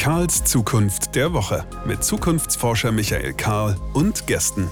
Karls 0.00 0.44
Zukunft 0.44 1.14
der 1.14 1.34
Woche 1.34 1.66
mit 1.84 2.02
Zukunftsforscher 2.02 2.90
Michael 2.90 3.34
Karl 3.34 3.76
und 3.92 4.26
Gästen. 4.26 4.66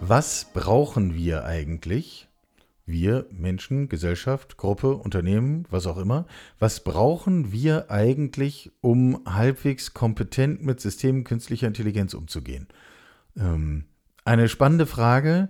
Was 0.00 0.46
brauchen 0.54 1.16
wir 1.16 1.44
eigentlich? 1.44 2.28
Wir, 2.86 3.26
Menschen, 3.32 3.88
Gesellschaft, 3.88 4.56
Gruppe, 4.56 4.94
Unternehmen, 4.94 5.66
was 5.70 5.88
auch 5.88 5.96
immer. 5.96 6.26
Was 6.60 6.84
brauchen 6.84 7.50
wir 7.50 7.90
eigentlich, 7.90 8.70
um 8.80 9.20
halbwegs 9.26 9.92
kompetent 9.92 10.62
mit 10.64 10.80
Systemen 10.80 11.24
künstlicher 11.24 11.66
Intelligenz 11.66 12.14
umzugehen? 12.14 12.68
Ähm, 13.36 13.86
eine 14.24 14.48
spannende 14.48 14.86
Frage 14.86 15.48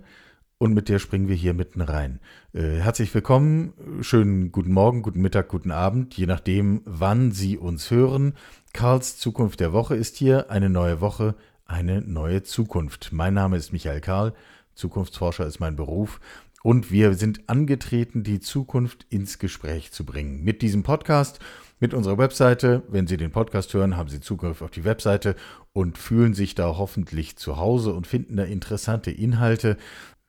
und 0.65 0.73
mit 0.73 0.89
der 0.89 0.97
springen 0.97 1.27
wir 1.27 1.35
hier 1.35 1.53
mitten 1.53 1.79
rein. 1.79 2.19
Äh, 2.51 2.79
herzlich 2.79 3.13
willkommen, 3.13 3.73
schönen 4.01 4.51
guten 4.51 4.73
Morgen, 4.73 5.03
guten 5.03 5.21
Mittag, 5.21 5.47
guten 5.47 5.69
Abend, 5.69 6.17
je 6.17 6.25
nachdem, 6.25 6.81
wann 6.85 7.31
Sie 7.31 7.55
uns 7.55 7.91
hören. 7.91 8.33
Karls 8.73 9.19
Zukunft 9.19 9.59
der 9.59 9.73
Woche 9.73 9.95
ist 9.95 10.17
hier, 10.17 10.49
eine 10.49 10.71
neue 10.71 11.01
Woche, 11.01 11.35
eine 11.67 12.01
neue 12.01 12.41
Zukunft. 12.41 13.11
Mein 13.11 13.35
Name 13.35 13.57
ist 13.57 13.73
Michael 13.73 14.01
Karl, 14.01 14.33
Zukunftsforscher 14.73 15.45
ist 15.45 15.59
mein 15.59 15.75
Beruf 15.75 16.19
und 16.63 16.89
wir 16.89 17.13
sind 17.13 17.47
angetreten, 17.47 18.23
die 18.23 18.39
Zukunft 18.39 19.05
ins 19.11 19.37
Gespräch 19.37 19.91
zu 19.91 20.03
bringen. 20.03 20.43
Mit 20.43 20.63
diesem 20.63 20.81
Podcast, 20.81 21.39
mit 21.79 21.93
unserer 21.93 22.17
Webseite. 22.17 22.81
Wenn 22.87 23.05
Sie 23.05 23.17
den 23.17 23.29
Podcast 23.29 23.71
hören, 23.75 23.97
haben 23.97 24.09
Sie 24.09 24.19
Zugriff 24.19 24.63
auf 24.63 24.71
die 24.71 24.83
Webseite 24.83 25.35
und 25.73 25.99
fühlen 25.99 26.33
sich 26.33 26.55
da 26.55 26.77
hoffentlich 26.77 27.35
zu 27.35 27.57
Hause 27.57 27.93
und 27.93 28.07
finden 28.07 28.37
da 28.37 28.43
interessante 28.43 29.11
Inhalte. 29.11 29.77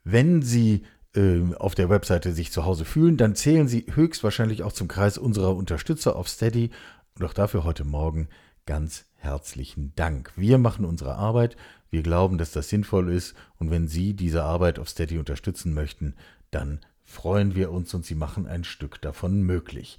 Wenn 0.09 0.41
Sie 0.41 0.85
äh, 1.17 1.53
auf 1.57 1.75
der 1.75 1.91
Webseite 1.91 2.33
sich 2.33 2.53
zu 2.53 2.65
Hause 2.65 2.85
fühlen, 2.85 3.17
dann 3.17 3.35
zählen 3.35 3.67
Sie 3.67 3.87
höchstwahrscheinlich 3.93 4.63
auch 4.63 4.71
zum 4.71 4.87
Kreis 4.87 5.19
unserer 5.19 5.57
Unterstützer 5.57 6.15
auf 6.15 6.29
Steady. 6.29 6.71
Und 7.19 7.25
auch 7.25 7.33
dafür 7.33 7.65
heute 7.65 7.85
Morgen 7.85 8.29
ganz 8.67 9.07
herzlichen 9.17 9.95
Dank. 9.97 10.31
Wir 10.37 10.59
machen 10.59 10.85
unsere 10.85 11.17
Arbeit. 11.17 11.57
Wir 11.91 12.05
glauben, 12.05 12.39
dass 12.39 12.53
das 12.53 12.69
sinnvoll 12.69 13.11
ist. 13.11 13.35
Und 13.59 13.73
wenn 13.73 13.89
Sie 13.89 14.15
diese 14.15 14.45
Arbeit 14.45 14.79
auf 14.79 14.89
Steady 14.89 15.19
unterstützen 15.19 15.75
möchten, 15.75 16.15
dann 16.53 16.79
freuen 17.03 17.57
wir 17.57 17.73
uns 17.73 17.93
und 17.93 18.07
Sie 18.07 18.15
machen 18.15 18.47
ein 18.47 18.63
Stück 18.63 19.03
davon 19.03 19.43
möglich. 19.43 19.99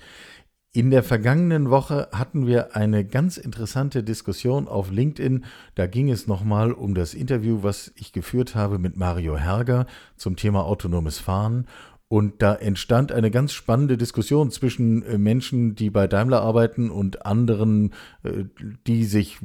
In 0.77 0.91
der 0.91 1.01
vergangenen 1.01 1.71
Woche 1.71 2.07
hatten 2.11 2.45
wir 2.45 2.75
eine 2.75 3.03
ganz 3.03 3.37
interessante 3.37 4.03
Diskussion 4.03 4.67
auf 4.67 4.91
LinkedIn. 4.91 5.43
Da 5.73 5.87
ging 5.87 6.11
es 6.11 6.27
nochmal 6.27 6.71
um 6.71 6.93
das 6.93 7.15
Interview, 7.15 7.63
was 7.63 7.91
ich 7.95 8.13
geführt 8.13 8.53
habe 8.53 8.77
mit 8.77 8.95
Mario 8.95 9.39
Herger 9.39 9.87
zum 10.17 10.35
Thema 10.35 10.65
autonomes 10.65 11.17
Fahren. 11.17 11.65
Und 12.09 12.43
da 12.43 12.53
entstand 12.53 13.11
eine 13.11 13.31
ganz 13.31 13.53
spannende 13.53 13.97
Diskussion 13.97 14.51
zwischen 14.51 15.01
äh, 15.01 15.17
Menschen, 15.17 15.73
die 15.73 15.89
bei 15.89 16.05
Daimler 16.05 16.41
arbeiten 16.41 16.91
und 16.91 17.25
anderen, 17.25 17.91
äh, 18.21 18.45
die 18.85 19.03
sich 19.05 19.39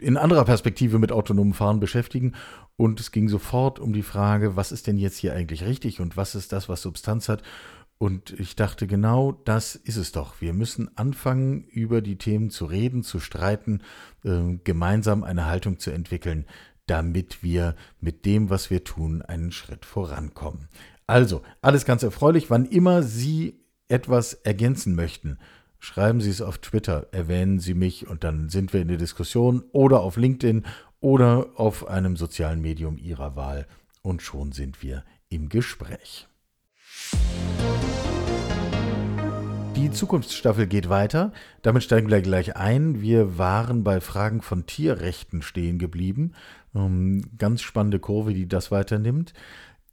in 0.00 0.16
anderer 0.16 0.44
Perspektive 0.44 1.00
mit 1.00 1.10
autonomem 1.10 1.52
Fahren 1.52 1.80
beschäftigen. 1.80 2.34
Und 2.76 3.00
es 3.00 3.10
ging 3.10 3.28
sofort 3.28 3.80
um 3.80 3.92
die 3.92 4.04
Frage, 4.04 4.54
was 4.54 4.70
ist 4.70 4.86
denn 4.86 4.98
jetzt 4.98 5.18
hier 5.18 5.34
eigentlich 5.34 5.64
richtig 5.64 6.00
und 6.00 6.16
was 6.16 6.36
ist 6.36 6.52
das, 6.52 6.68
was 6.68 6.80
Substanz 6.80 7.28
hat. 7.28 7.42
Und 8.02 8.32
ich 8.40 8.56
dachte, 8.56 8.86
genau 8.86 9.32
das 9.44 9.74
ist 9.74 9.98
es 9.98 10.10
doch. 10.10 10.40
Wir 10.40 10.54
müssen 10.54 10.96
anfangen, 10.96 11.64
über 11.64 12.00
die 12.00 12.16
Themen 12.16 12.48
zu 12.48 12.64
reden, 12.64 13.02
zu 13.02 13.20
streiten, 13.20 13.82
äh, 14.24 14.56
gemeinsam 14.64 15.22
eine 15.22 15.44
Haltung 15.44 15.78
zu 15.78 15.90
entwickeln, 15.90 16.46
damit 16.86 17.42
wir 17.42 17.76
mit 18.00 18.24
dem, 18.24 18.48
was 18.48 18.70
wir 18.70 18.84
tun, 18.84 19.20
einen 19.20 19.52
Schritt 19.52 19.84
vorankommen. 19.84 20.68
Also, 21.06 21.42
alles 21.60 21.84
ganz 21.84 22.02
erfreulich. 22.02 22.48
Wann 22.48 22.64
immer 22.64 23.02
Sie 23.02 23.60
etwas 23.88 24.32
ergänzen 24.32 24.94
möchten, 24.94 25.36
schreiben 25.78 26.22
Sie 26.22 26.30
es 26.30 26.40
auf 26.40 26.56
Twitter, 26.56 27.08
erwähnen 27.12 27.58
Sie 27.58 27.74
mich 27.74 28.08
und 28.08 28.24
dann 28.24 28.48
sind 28.48 28.72
wir 28.72 28.80
in 28.80 28.88
der 28.88 28.96
Diskussion 28.96 29.62
oder 29.72 30.00
auf 30.00 30.16
LinkedIn 30.16 30.64
oder 31.00 31.50
auf 31.56 31.86
einem 31.86 32.16
sozialen 32.16 32.62
Medium 32.62 32.96
Ihrer 32.96 33.36
Wahl 33.36 33.66
und 34.00 34.22
schon 34.22 34.52
sind 34.52 34.82
wir 34.82 35.04
im 35.28 35.50
Gespräch. 35.50 36.30
Die 39.80 39.90
Zukunftsstaffel 39.90 40.66
geht 40.66 40.88
weiter. 40.88 41.32
Damit 41.62 41.82
steigen 41.82 42.10
wir 42.10 42.20
gleich 42.20 42.56
ein. 42.56 43.00
Wir 43.00 43.38
waren 43.38 43.82
bei 43.82 44.00
Fragen 44.00 44.42
von 44.42 44.66
Tierrechten 44.66 45.42
stehen 45.42 45.78
geblieben. 45.78 46.32
Ähm, 46.74 47.22
ganz 47.38 47.62
spannende 47.62 47.98
Kurve, 47.98 48.34
die 48.34 48.46
das 48.46 48.70
weiternimmt. 48.70 49.32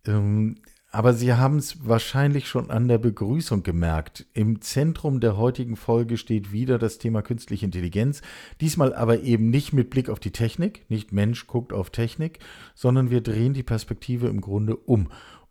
Ähm, 0.05 0.57
aber 0.91 1.13
Sie 1.13 1.33
haben 1.33 1.57
es 1.57 1.87
wahrscheinlich 1.87 2.47
schon 2.47 2.69
an 2.69 2.87
der 2.87 2.97
Begrüßung 2.97 3.63
gemerkt. 3.63 4.25
Im 4.33 4.61
Zentrum 4.61 5.19
der 5.19 5.37
heutigen 5.37 5.75
Folge 5.75 6.17
steht 6.17 6.51
wieder 6.51 6.77
das 6.77 6.97
Thema 6.97 7.21
künstliche 7.21 7.65
Intelligenz. 7.65 8.21
Diesmal 8.61 8.93
aber 8.93 9.21
eben 9.21 9.49
nicht 9.49 9.73
mit 9.73 9.89
Blick 9.89 10.09
auf 10.09 10.19
die 10.19 10.31
Technik, 10.31 10.89
nicht 10.89 11.11
Mensch 11.11 11.47
guckt 11.47 11.73
auf 11.73 11.89
Technik, 11.89 12.39
sondern 12.73 13.09
wir 13.09 13.21
drehen 13.21 13.53
die 13.53 13.63
Perspektive 13.63 14.27
im 14.27 14.41
Grunde 14.41 14.75
um 14.75 15.09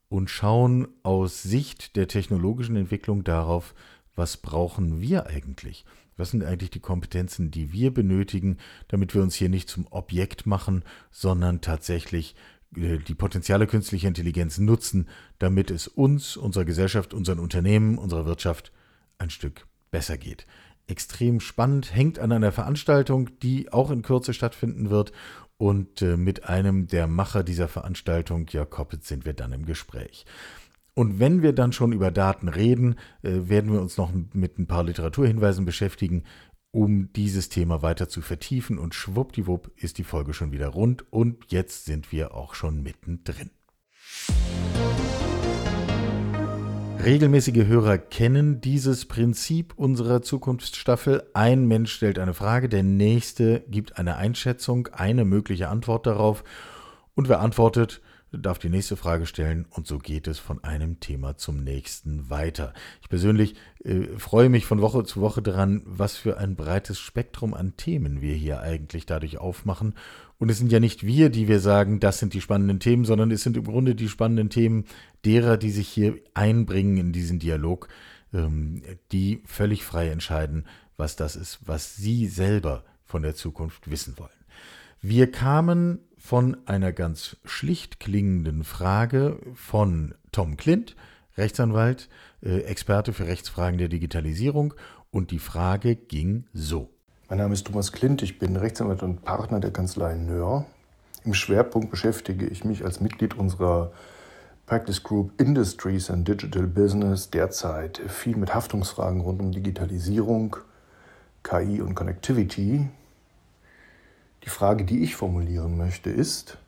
und 0.08 0.30
schauen 0.30 0.88
aus 1.02 1.42
Sicht 1.42 1.96
der 1.96 2.08
technologischen 2.08 2.76
Entwicklung 2.76 3.24
darauf, 3.24 3.74
was 4.14 4.36
brauchen 4.36 5.00
wir 5.00 5.26
eigentlich? 5.26 5.84
Was 6.16 6.30
sind 6.30 6.44
eigentlich 6.44 6.70
die 6.70 6.80
Kompetenzen, 6.80 7.50
die 7.50 7.72
wir 7.72 7.92
benötigen, 7.92 8.56
damit 8.88 9.14
wir 9.14 9.22
uns 9.22 9.34
hier 9.34 9.50
nicht 9.50 9.68
zum 9.68 9.86
Objekt 9.90 10.46
machen, 10.46 10.82
sondern 11.10 11.60
tatsächlich 11.60 12.34
äh, 12.74 12.98
die 12.98 13.14
Potenziale 13.14 13.66
künstlicher 13.66 14.08
Intelligenz 14.08 14.58
nutzen, 14.58 15.08
damit 15.38 15.70
es 15.70 15.88
uns, 15.88 16.36
unserer 16.36 16.64
Gesellschaft, 16.64 17.12
unseren 17.12 17.38
Unternehmen, 17.38 17.98
unserer 17.98 18.24
Wirtschaft 18.24 18.72
ein 19.18 19.30
Stück 19.30 19.66
besser 19.90 20.16
geht. 20.16 20.46
Extrem 20.88 21.40
spannend, 21.40 21.94
hängt 21.94 22.18
an 22.18 22.32
einer 22.32 22.52
Veranstaltung, 22.52 23.30
die 23.40 23.72
auch 23.72 23.90
in 23.90 24.02
Kürze 24.02 24.32
stattfinden 24.32 24.88
wird. 24.88 25.12
Und 25.58 26.02
äh, 26.02 26.16
mit 26.16 26.44
einem 26.44 26.86
der 26.86 27.06
Macher 27.06 27.42
dieser 27.42 27.68
Veranstaltung, 27.68 28.46
Jörg 28.48 28.68
Koppitz, 28.68 29.08
sind 29.08 29.24
wir 29.24 29.32
dann 29.32 29.52
im 29.52 29.64
Gespräch. 29.64 30.26
Und 30.94 31.18
wenn 31.18 31.42
wir 31.42 31.52
dann 31.52 31.72
schon 31.72 31.92
über 31.92 32.10
Daten 32.10 32.48
reden, 32.48 32.96
äh, 33.22 33.48
werden 33.48 33.72
wir 33.72 33.80
uns 33.80 33.96
noch 33.96 34.12
mit 34.32 34.58
ein 34.58 34.66
paar 34.66 34.84
Literaturhinweisen 34.84 35.64
beschäftigen, 35.64 36.24
um 36.70 37.12
dieses 37.12 37.48
Thema 37.48 37.82
weiter 37.82 38.08
zu 38.08 38.20
vertiefen. 38.20 38.78
Und 38.78 38.94
schwuppdiwupp 38.94 39.70
ist 39.76 39.98
die 39.98 40.04
Folge 40.04 40.34
schon 40.34 40.52
wieder 40.52 40.68
rund 40.68 41.10
und 41.12 41.50
jetzt 41.50 41.86
sind 41.86 42.12
wir 42.12 42.34
auch 42.34 42.54
schon 42.54 42.82
mittendrin. 42.82 43.50
Regelmäßige 47.06 47.68
Hörer 47.68 47.98
kennen 47.98 48.60
dieses 48.60 49.04
Prinzip 49.04 49.74
unserer 49.76 50.22
Zukunftsstaffel. 50.22 51.22
Ein 51.34 51.66
Mensch 51.68 51.92
stellt 51.92 52.18
eine 52.18 52.34
Frage, 52.34 52.68
der 52.68 52.82
nächste 52.82 53.60
gibt 53.68 53.96
eine 53.96 54.16
Einschätzung, 54.16 54.88
eine 54.88 55.24
mögliche 55.24 55.68
Antwort 55.68 56.08
darauf. 56.08 56.42
Und 57.14 57.28
wer 57.28 57.38
antwortet, 57.38 58.00
darf 58.32 58.58
die 58.58 58.70
nächste 58.70 58.96
Frage 58.96 59.26
stellen 59.26 59.66
und 59.70 59.86
so 59.86 59.98
geht 59.98 60.26
es 60.26 60.40
von 60.40 60.64
einem 60.64 60.98
Thema 60.98 61.36
zum 61.36 61.62
nächsten 61.62 62.28
weiter. 62.28 62.74
Ich 63.00 63.08
persönlich 63.08 63.54
äh, 63.84 64.08
freue 64.18 64.48
mich 64.48 64.66
von 64.66 64.80
Woche 64.80 65.04
zu 65.04 65.20
Woche 65.20 65.42
daran, 65.42 65.82
was 65.84 66.16
für 66.16 66.38
ein 66.38 66.56
breites 66.56 66.98
Spektrum 66.98 67.54
an 67.54 67.76
Themen 67.76 68.20
wir 68.20 68.34
hier 68.34 68.62
eigentlich 68.62 69.06
dadurch 69.06 69.38
aufmachen. 69.38 69.94
Und 70.38 70.50
es 70.50 70.58
sind 70.58 70.70
ja 70.70 70.80
nicht 70.80 71.06
wir, 71.06 71.30
die 71.30 71.48
wir 71.48 71.60
sagen, 71.60 71.98
das 71.98 72.18
sind 72.18 72.34
die 72.34 72.40
spannenden 72.40 72.80
Themen, 72.80 73.04
sondern 73.04 73.30
es 73.30 73.42
sind 73.42 73.56
im 73.56 73.64
Grunde 73.64 73.94
die 73.94 74.08
spannenden 74.08 74.50
Themen 74.50 74.84
derer, 75.24 75.56
die 75.56 75.70
sich 75.70 75.88
hier 75.88 76.16
einbringen 76.34 76.98
in 76.98 77.12
diesen 77.12 77.38
Dialog, 77.38 77.88
ähm, 78.34 78.82
die 79.12 79.42
völlig 79.46 79.84
frei 79.84 80.10
entscheiden, 80.10 80.66
was 80.96 81.16
das 81.16 81.36
ist, 81.36 81.60
was 81.66 81.96
sie 81.96 82.26
selber 82.26 82.84
von 83.04 83.22
der 83.22 83.34
Zukunft 83.34 83.90
wissen 83.90 84.18
wollen. 84.18 84.30
Wir 85.00 85.30
kamen 85.30 86.00
von 86.18 86.56
einer 86.66 86.92
ganz 86.92 87.36
schlicht 87.44 88.00
klingenden 88.00 88.64
Frage 88.64 89.38
von 89.54 90.14
Tom 90.32 90.56
Klint, 90.56 90.96
Rechtsanwalt, 91.36 92.08
äh, 92.42 92.60
Experte 92.60 93.12
für 93.12 93.26
Rechtsfragen 93.26 93.78
der 93.78 93.88
Digitalisierung. 93.88 94.74
Und 95.10 95.30
die 95.30 95.38
Frage 95.38 95.96
ging 95.96 96.46
so. 96.52 96.95
Mein 97.28 97.38
Name 97.38 97.54
ist 97.54 97.66
Thomas 97.66 97.90
Klint, 97.90 98.22
ich 98.22 98.38
bin 98.38 98.54
Rechtsanwalt 98.54 99.02
und 99.02 99.24
Partner 99.24 99.58
der 99.58 99.72
Kanzlei 99.72 100.14
Nöhr. 100.14 100.64
Im 101.24 101.34
Schwerpunkt 101.34 101.90
beschäftige 101.90 102.46
ich 102.46 102.64
mich 102.64 102.84
als 102.84 103.00
Mitglied 103.00 103.34
unserer 103.36 103.90
Practice 104.66 105.02
Group 105.02 105.32
Industries 105.40 106.08
and 106.08 106.28
Digital 106.28 106.68
Business 106.68 107.28
derzeit 107.28 107.98
viel 108.06 108.36
mit 108.36 108.54
Haftungsfragen 108.54 109.22
rund 109.22 109.40
um 109.40 109.50
Digitalisierung, 109.50 110.54
KI 111.42 111.80
und 111.82 111.96
Connectivity. 111.96 112.88
Die 114.44 114.48
Frage, 114.48 114.84
die 114.84 115.02
ich 115.02 115.16
formulieren 115.16 115.76
möchte, 115.76 116.10
ist, 116.10 116.58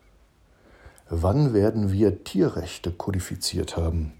wann 1.09 1.55
werden 1.55 1.93
wir 1.93 2.25
Tierrechte 2.25 2.91
kodifiziert 2.91 3.77
haben? 3.77 4.13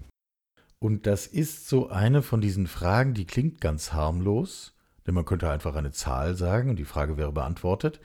Und 0.79 1.05
das 1.05 1.27
ist 1.27 1.67
so 1.67 1.89
eine 1.89 2.21
von 2.21 2.39
diesen 2.39 2.67
Fragen, 2.67 3.13
die 3.13 3.25
klingt 3.25 3.59
ganz 3.59 3.91
harmlos, 3.91 4.71
denn 5.09 5.15
man 5.15 5.25
könnte 5.25 5.49
einfach 5.49 5.75
eine 5.75 5.91
Zahl 5.91 6.35
sagen 6.35 6.69
und 6.69 6.75
die 6.77 6.85
Frage 6.85 7.17
wäre 7.17 7.31
beantwortet. 7.31 7.99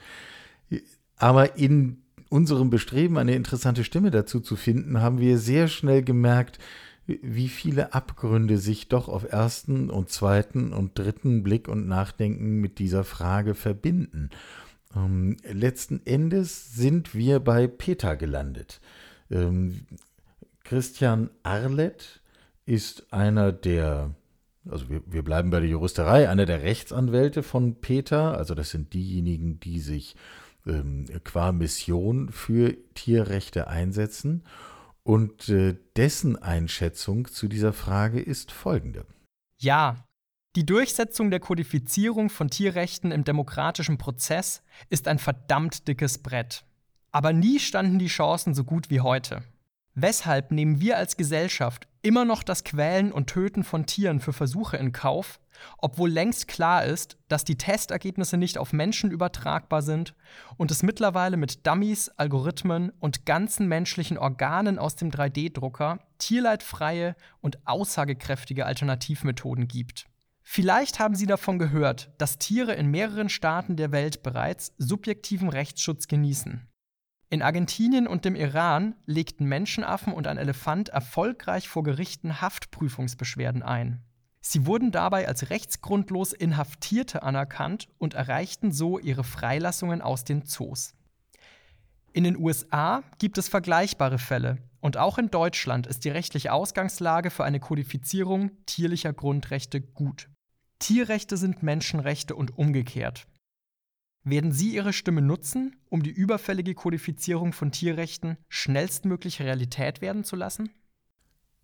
Aber 1.19 1.59
in 1.59 2.03
unserem 2.31 2.71
Bestreben, 2.71 3.19
eine 3.19 3.35
interessante 3.35 3.85
Stimme 3.85 4.11
dazu 4.11 4.41
zu 4.41 4.57
finden, 4.57 5.03
haben 5.03 5.21
wir 5.21 5.37
sehr 5.37 5.69
schnell 5.69 6.03
gemerkt, 6.03 6.59
wie 7.07 7.49
viele 7.49 7.93
Abgründe 7.93 8.57
sich 8.57 8.89
doch 8.89 9.09
auf 9.09 9.31
ersten 9.31 9.91
und 9.91 10.09
zweiten 10.09 10.73
und 10.73 10.99
dritten 10.99 11.43
Blick 11.43 11.69
und 11.69 11.87
Nachdenken 11.87 12.63
mit 12.63 12.79
dieser 12.79 13.05
Frage 13.05 13.55
verbinden. 13.55 14.31
Ähm, 14.97 15.37
letzten 15.53 16.01
Endes 16.07 16.75
sind 16.75 17.15
wir 17.15 17.41
bei 17.41 17.67
Peter 17.67 18.17
gelandet. 18.17 18.81
Ähm, 19.31 19.83
Christian 20.65 21.29
Arlet 21.43 22.23
ist 22.65 23.13
einer 23.13 23.53
der, 23.53 24.15
also 24.69 24.89
wir, 24.89 25.03
wir 25.07 25.23
bleiben 25.23 25.51
bei 25.51 25.61
der 25.61 25.69
Juristerei, 25.69 26.29
einer 26.29 26.47
der 26.47 26.63
Rechtsanwälte 26.63 27.43
von 27.43 27.81
Peter. 27.81 28.37
Also 28.37 28.55
das 28.55 28.71
sind 28.71 28.95
diejenigen, 28.95 29.61
die 29.61 29.81
sich 29.81 30.17
ähm, 30.67 31.07
qua 31.25 31.53
Mission 31.53 32.31
für 32.31 32.77
Tierrechte 32.95 33.69
einsetzen. 33.69 34.45
Und 35.03 35.51
äh, 35.51 35.77
dessen 35.97 36.41
Einschätzung 36.41 37.29
zu 37.29 37.49
dieser 37.49 37.73
Frage 37.73 38.21
ist 38.21 38.53
folgende. 38.53 39.07
Ja, 39.61 40.07
die 40.57 40.65
Durchsetzung 40.65 41.31
der 41.31 41.41
Kodifizierung 41.41 42.31
von 42.31 42.49
Tierrechten 42.49 43.11
im 43.11 43.25
demokratischen 43.25 43.99
Prozess 43.99 44.63
ist 44.89 45.09
ein 45.09 45.19
verdammt 45.19 45.89
dickes 45.89 46.19
Brett. 46.19 46.65
Aber 47.11 47.33
nie 47.33 47.59
standen 47.59 47.99
die 47.99 48.07
Chancen 48.07 48.55
so 48.55 48.65
gut 48.65 48.89
wie 48.89 49.01
heute. 49.01 49.43
Weshalb 49.97 50.51
nehmen 50.51 50.81
wir 50.81 50.97
als 50.97 51.17
Gesellschaft 51.17 51.87
immer 52.03 52.25
noch 52.25 52.43
das 52.43 52.65
Quälen 52.65 53.13
und 53.13 53.29
Töten 53.29 53.63
von 53.63 53.87
Tieren 53.87 54.19
für 54.19 54.33
Versuche 54.33 54.77
in 54.77 54.91
Kauf, 54.91 55.39
obwohl 55.79 56.11
längst 56.11 56.49
klar 56.49 56.85
ist, 56.85 57.17
dass 57.29 57.45
die 57.45 57.57
Testergebnisse 57.57 58.37
nicht 58.37 58.59
auf 58.59 58.73
Menschen 58.73 59.13
übertragbar 59.13 59.83
sind 59.83 60.17
und 60.57 60.73
es 60.73 60.83
mittlerweile 60.83 61.37
mit 61.37 61.65
Dummies, 61.65 62.09
Algorithmen 62.09 62.91
und 62.99 63.25
ganzen 63.25 63.69
menschlichen 63.69 64.19
Organen 64.19 64.81
aus 64.81 64.97
dem 64.97 65.13
3D-Drucker 65.13 66.01
tierleidfreie 66.19 67.15
und 67.41 67.65
aussagekräftige 67.65 68.67
Alternativmethoden 68.67 69.69
gibt. 69.69 70.07
Vielleicht 70.43 70.99
haben 70.99 71.15
Sie 71.15 71.27
davon 71.27 71.59
gehört, 71.61 72.11
dass 72.19 72.39
Tiere 72.39 72.75
in 72.75 72.91
mehreren 72.91 73.29
Staaten 73.29 73.77
der 73.77 73.93
Welt 73.93 74.23
bereits 74.25 74.75
subjektiven 74.77 75.49
Rechtsschutz 75.49 76.09
genießen. 76.09 76.69
In 77.35 77.43
Argentinien 77.43 78.07
und 78.07 78.25
dem 78.25 78.37
Iran 78.37 78.95
legten 79.07 79.49
Menschenaffen 79.49 80.13
und 80.13 80.29
ein 80.29 80.39
Elefant 80.39 80.91
erfolgreich 80.91 81.69
vor 81.69 81.83
Gerichten 81.83 82.41
Haftprüfungsbeschwerden 82.41 83.65
ein. 83.65 84.05
Sie 84.41 84.67
wurden 84.67 84.93
dabei 84.93 85.27
als 85.27 85.51
rechtsgrundlos 85.51 86.33
Inhaftierte 86.33 87.25
anerkannt 87.25 87.89
und 87.99 88.15
erreichten 88.15 88.71
so 88.71 89.01
ihre 89.01 89.25
Freilassungen 89.25 90.01
aus 90.01 90.23
den 90.23 90.45
Zoos. 90.45 90.95
In 92.13 92.23
den 92.23 92.37
USA 92.37 93.03
gibt 93.19 93.37
es 93.37 93.49
vergleichbare 93.49 94.19
Fälle 94.19 94.59
und 94.81 94.97
auch 94.97 95.19
in 95.19 95.29
Deutschland 95.29 95.89
ist 95.89 96.05
die 96.05 96.11
rechtliche 96.11 96.53
Ausgangslage 96.53 97.31
für 97.31 97.43
eine 97.43 97.59
Kodifizierung 97.59 98.53
tierlicher 98.67 99.13
Grundrechte 99.13 99.81
gut. 99.81 100.29
Tierrechte 100.79 101.37
sind 101.37 101.65
Menschenrechte 101.65 102.37
und 102.37 102.57
umgekehrt. 102.57 103.27
Werden 104.25 104.53
Sie 104.53 104.75
Ihre 104.75 104.95
Stimme 104.95 105.21
nutzen, 105.21 105.77
um 105.91 106.03
die 106.03 106.11
überfällige 106.11 106.75
Kodifizierung 106.75 107.53
von 107.53 107.73
Tierrechten 107.73 108.39
schnellstmöglich 108.49 109.41
Realität 109.41 110.01
werden 110.01 110.25
zu 110.25 110.35
lassen? 110.35 110.71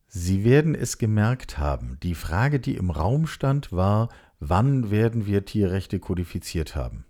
Sie 0.08 0.44
werden 0.44 0.74
es 0.74 0.98
gemerkt 0.98 1.56
haben. 1.56 1.98
Die 2.02 2.14
Frage, 2.14 2.60
die 2.60 2.76
im 2.76 2.90
Raum 2.90 3.26
stand, 3.26 3.72
war, 3.72 4.10
wann 4.40 4.90
werden 4.90 5.24
wir 5.24 5.46
Tierrechte 5.46 6.00
kodifiziert 6.00 6.76
haben? 6.76 7.06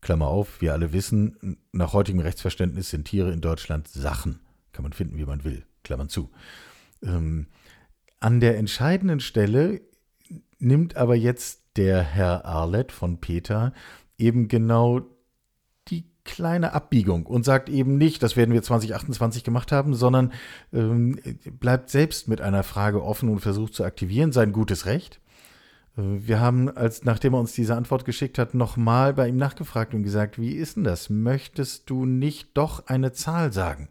Klammer 0.00 0.26
auf, 0.26 0.60
wir 0.60 0.72
alle 0.72 0.92
wissen, 0.92 1.58
nach 1.72 1.92
heutigem 1.92 2.20
Rechtsverständnis 2.20 2.90
sind 2.90 3.04
Tiere 3.04 3.32
in 3.32 3.40
Deutschland 3.40 3.86
Sachen. 3.86 4.40
Kann 4.72 4.82
man 4.82 4.92
finden, 4.92 5.16
wie 5.16 5.26
man 5.26 5.44
will. 5.44 5.64
Klammern 5.84 6.08
zu. 6.08 6.30
Ähm, 7.02 7.46
an 8.18 8.40
der 8.40 8.58
entscheidenden 8.58 9.20
Stelle 9.20 9.82
nimmt 10.58 10.96
aber 10.96 11.14
jetzt 11.14 11.62
der 11.76 12.02
Herr 12.02 12.44
Arlett 12.44 12.92
von 12.92 13.20
Peter 13.20 13.72
eben 14.18 14.48
genau 14.48 15.02
die 15.88 16.04
kleine 16.24 16.72
Abbiegung 16.72 17.26
und 17.26 17.44
sagt 17.44 17.68
eben 17.68 17.96
nicht, 17.98 18.22
das 18.22 18.36
werden 18.36 18.52
wir 18.52 18.62
2028 18.62 19.44
gemacht 19.44 19.72
haben, 19.72 19.94
sondern 19.94 20.32
ähm, 20.72 21.18
bleibt 21.58 21.90
selbst 21.90 22.28
mit 22.28 22.40
einer 22.40 22.62
Frage 22.62 23.02
offen 23.02 23.28
und 23.28 23.40
versucht 23.40 23.74
zu 23.74 23.84
aktivieren, 23.84 24.32
sein 24.32 24.52
gutes 24.52 24.86
Recht. 24.86 25.20
Äh, 25.96 26.02
wir 26.02 26.40
haben, 26.40 26.68
als 26.68 27.04
nachdem 27.04 27.34
er 27.34 27.40
uns 27.40 27.52
diese 27.52 27.76
Antwort 27.76 28.04
geschickt 28.04 28.38
hat, 28.38 28.54
nochmal 28.54 29.14
bei 29.14 29.28
ihm 29.28 29.36
nachgefragt 29.36 29.94
und 29.94 30.02
gesagt, 30.02 30.40
wie 30.40 30.52
ist 30.52 30.76
denn 30.76 30.84
das? 30.84 31.10
Möchtest 31.10 31.88
du 31.90 32.04
nicht 32.04 32.56
doch 32.56 32.86
eine 32.86 33.12
Zahl 33.12 33.52
sagen? 33.52 33.88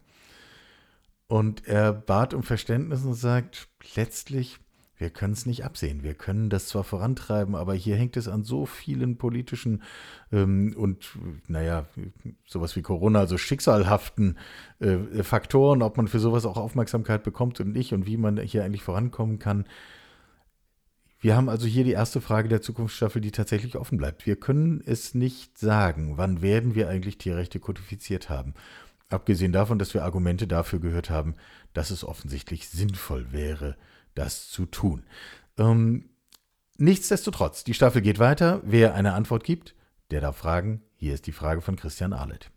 Und 1.28 1.66
er 1.66 1.92
bat 1.92 2.34
um 2.34 2.42
Verständnis 2.42 3.04
und 3.04 3.14
sagt, 3.14 3.68
letztlich 3.96 4.58
wir 4.98 5.10
können 5.10 5.34
es 5.34 5.44
nicht 5.44 5.64
absehen. 5.64 6.02
Wir 6.02 6.14
können 6.14 6.48
das 6.48 6.68
zwar 6.68 6.84
vorantreiben, 6.84 7.54
aber 7.54 7.74
hier 7.74 7.96
hängt 7.96 8.16
es 8.16 8.28
an 8.28 8.44
so 8.44 8.64
vielen 8.64 9.18
politischen 9.18 9.82
ähm, 10.32 10.74
und, 10.76 11.10
naja, 11.48 11.86
sowas 12.46 12.76
wie 12.76 12.82
Corona, 12.82 13.20
also 13.20 13.36
schicksalhaften 13.36 14.38
äh, 14.80 15.22
Faktoren, 15.22 15.82
ob 15.82 15.98
man 15.98 16.08
für 16.08 16.18
sowas 16.18 16.46
auch 16.46 16.56
Aufmerksamkeit 16.56 17.24
bekommt 17.24 17.60
und 17.60 17.72
nicht 17.72 17.92
und 17.92 18.06
wie 18.06 18.16
man 18.16 18.38
hier 18.38 18.64
eigentlich 18.64 18.82
vorankommen 18.82 19.38
kann. 19.38 19.66
Wir 21.18 21.36
haben 21.36 21.48
also 21.48 21.66
hier 21.66 21.84
die 21.84 21.92
erste 21.92 22.20
Frage 22.20 22.48
der 22.48 22.62
Zukunftsstaffel, 22.62 23.20
die 23.20 23.32
tatsächlich 23.32 23.76
offen 23.76 23.98
bleibt. 23.98 24.26
Wir 24.26 24.36
können 24.36 24.82
es 24.84 25.14
nicht 25.14 25.58
sagen, 25.58 26.16
wann 26.16 26.40
werden 26.40 26.74
wir 26.74 26.88
eigentlich 26.88 27.18
Tierrechte 27.18 27.58
kodifiziert 27.58 28.30
haben. 28.30 28.54
Abgesehen 29.08 29.52
davon, 29.52 29.78
dass 29.78 29.94
wir 29.94 30.04
Argumente 30.04 30.46
dafür 30.46 30.78
gehört 30.78 31.10
haben, 31.10 31.34
dass 31.74 31.90
es 31.90 32.04
offensichtlich 32.04 32.68
sinnvoll 32.68 33.32
wäre, 33.32 33.76
das 34.16 34.48
zu 34.48 34.66
tun. 34.66 35.04
Ähm, 35.58 36.10
nichtsdestotrotz, 36.76 37.64
die 37.64 37.74
Staffel 37.74 38.02
geht 38.02 38.18
weiter. 38.18 38.60
Wer 38.64 38.94
eine 38.94 39.14
Antwort 39.14 39.44
gibt, 39.44 39.74
der 40.10 40.20
darf 40.20 40.36
fragen. 40.36 40.82
Hier 40.96 41.14
ist 41.14 41.26
die 41.26 41.32
Frage 41.32 41.60
von 41.60 41.76
Christian 41.76 42.12
Arlett. 42.12 42.50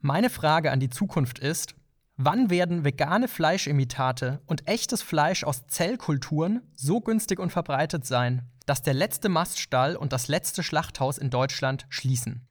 Meine 0.00 0.30
Frage 0.30 0.72
an 0.72 0.80
die 0.80 0.90
Zukunft 0.90 1.38
ist, 1.38 1.74
wann 2.16 2.50
werden 2.50 2.84
vegane 2.84 3.28
Fleischimitate 3.28 4.40
und 4.46 4.66
echtes 4.68 5.02
Fleisch 5.02 5.44
aus 5.44 5.66
Zellkulturen 5.66 6.62
so 6.74 7.00
günstig 7.00 7.38
und 7.38 7.50
verbreitet 7.50 8.06
sein, 8.06 8.50
dass 8.66 8.82
der 8.82 8.94
letzte 8.94 9.28
Maststall 9.28 9.96
und 9.96 10.12
das 10.12 10.28
letzte 10.28 10.62
Schlachthaus 10.62 11.18
in 11.18 11.30
Deutschland 11.30 11.86
schließen? 11.88 12.48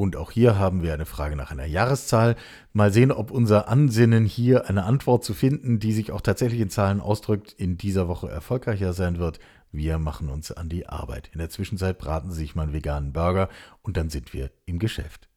Und 0.00 0.16
auch 0.16 0.30
hier 0.30 0.58
haben 0.58 0.82
wir 0.82 0.94
eine 0.94 1.04
Frage 1.04 1.36
nach 1.36 1.50
einer 1.50 1.66
Jahreszahl. 1.66 2.34
Mal 2.72 2.90
sehen, 2.90 3.12
ob 3.12 3.30
unser 3.30 3.68
Ansinnen 3.68 4.24
hier 4.24 4.66
eine 4.66 4.84
Antwort 4.84 5.24
zu 5.24 5.34
finden, 5.34 5.78
die 5.78 5.92
sich 5.92 6.10
auch 6.10 6.22
tatsächlich 6.22 6.62
in 6.62 6.70
Zahlen 6.70 7.02
ausdrückt, 7.02 7.52
in 7.52 7.76
dieser 7.76 8.08
Woche 8.08 8.30
erfolgreicher 8.30 8.94
sein 8.94 9.18
wird. 9.18 9.40
Wir 9.72 9.98
machen 9.98 10.30
uns 10.30 10.52
an 10.52 10.70
die 10.70 10.88
Arbeit. 10.88 11.28
In 11.34 11.38
der 11.38 11.50
Zwischenzeit 11.50 11.98
braten 11.98 12.30
Sie 12.30 12.38
sich 12.38 12.54
mal 12.54 12.62
einen 12.62 12.72
veganen 12.72 13.12
Burger 13.12 13.50
und 13.82 13.98
dann 13.98 14.08
sind 14.08 14.32
wir 14.32 14.50
im 14.64 14.78
Geschäft. 14.78 15.28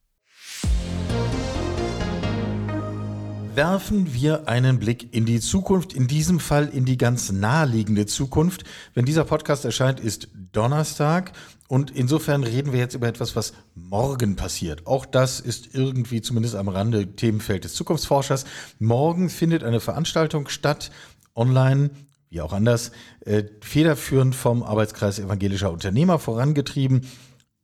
werfen 3.55 4.13
wir 4.13 4.47
einen 4.47 4.79
Blick 4.79 5.13
in 5.13 5.25
die 5.25 5.39
Zukunft, 5.39 5.93
in 5.93 6.07
diesem 6.07 6.39
Fall 6.39 6.69
in 6.69 6.85
die 6.85 6.97
ganz 6.97 7.31
naheliegende 7.31 8.05
Zukunft. 8.05 8.63
Wenn 8.93 9.05
dieser 9.05 9.25
Podcast 9.25 9.65
erscheint, 9.65 9.99
ist 9.99 10.27
Donnerstag 10.53 11.33
und 11.67 11.91
insofern 11.91 12.43
reden 12.43 12.71
wir 12.71 12.79
jetzt 12.79 12.95
über 12.95 13.07
etwas, 13.07 13.35
was 13.35 13.53
morgen 13.75 14.35
passiert. 14.35 14.87
Auch 14.87 15.05
das 15.05 15.39
ist 15.39 15.75
irgendwie 15.75 16.21
zumindest 16.21 16.55
am 16.55 16.69
Rande 16.69 17.15
Themenfeld 17.15 17.65
des 17.65 17.73
Zukunftsforschers. 17.73 18.45
Morgen 18.79 19.29
findet 19.29 19.63
eine 19.63 19.79
Veranstaltung 19.79 20.47
statt, 20.47 20.91
online 21.35 21.89
wie 22.33 22.41
auch 22.41 22.53
anders, 22.53 22.91
äh, 23.25 23.43
federführend 23.61 24.33
vom 24.33 24.63
Arbeitskreis 24.63 25.19
evangelischer 25.19 25.71
Unternehmer 25.71 26.17
vorangetrieben. 26.17 27.01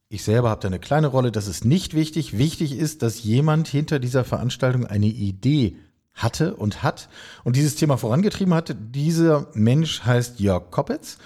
Ich 0.10 0.24
selber 0.24 0.50
habe 0.52 0.62
da 0.62 0.68
eine 0.68 0.80
kleine 0.80 1.08
Rolle, 1.08 1.32
das 1.32 1.48
ist 1.48 1.66
nicht 1.66 1.96
wichtig. 1.96 2.38
Wichtig 2.38 2.78
ist, 2.78 3.02
dass 3.02 3.24
jemand 3.24 3.68
hinter 3.68 3.98
dieser 3.98 4.24
Veranstaltung 4.24 4.86
eine 4.86 5.08
Idee 5.08 5.78
hatte 6.14 6.56
und 6.56 6.84
hat 6.84 7.10
und 7.44 7.56
dieses 7.56 7.76
Thema 7.78 7.98
vorangetrieben 7.98 8.54
hat. 8.54 8.76
Dieser 8.80 9.48
Mensch 9.54 10.04
heißt 10.04 10.40
Jörg 10.40 10.70
Koppetz, 10.70 11.18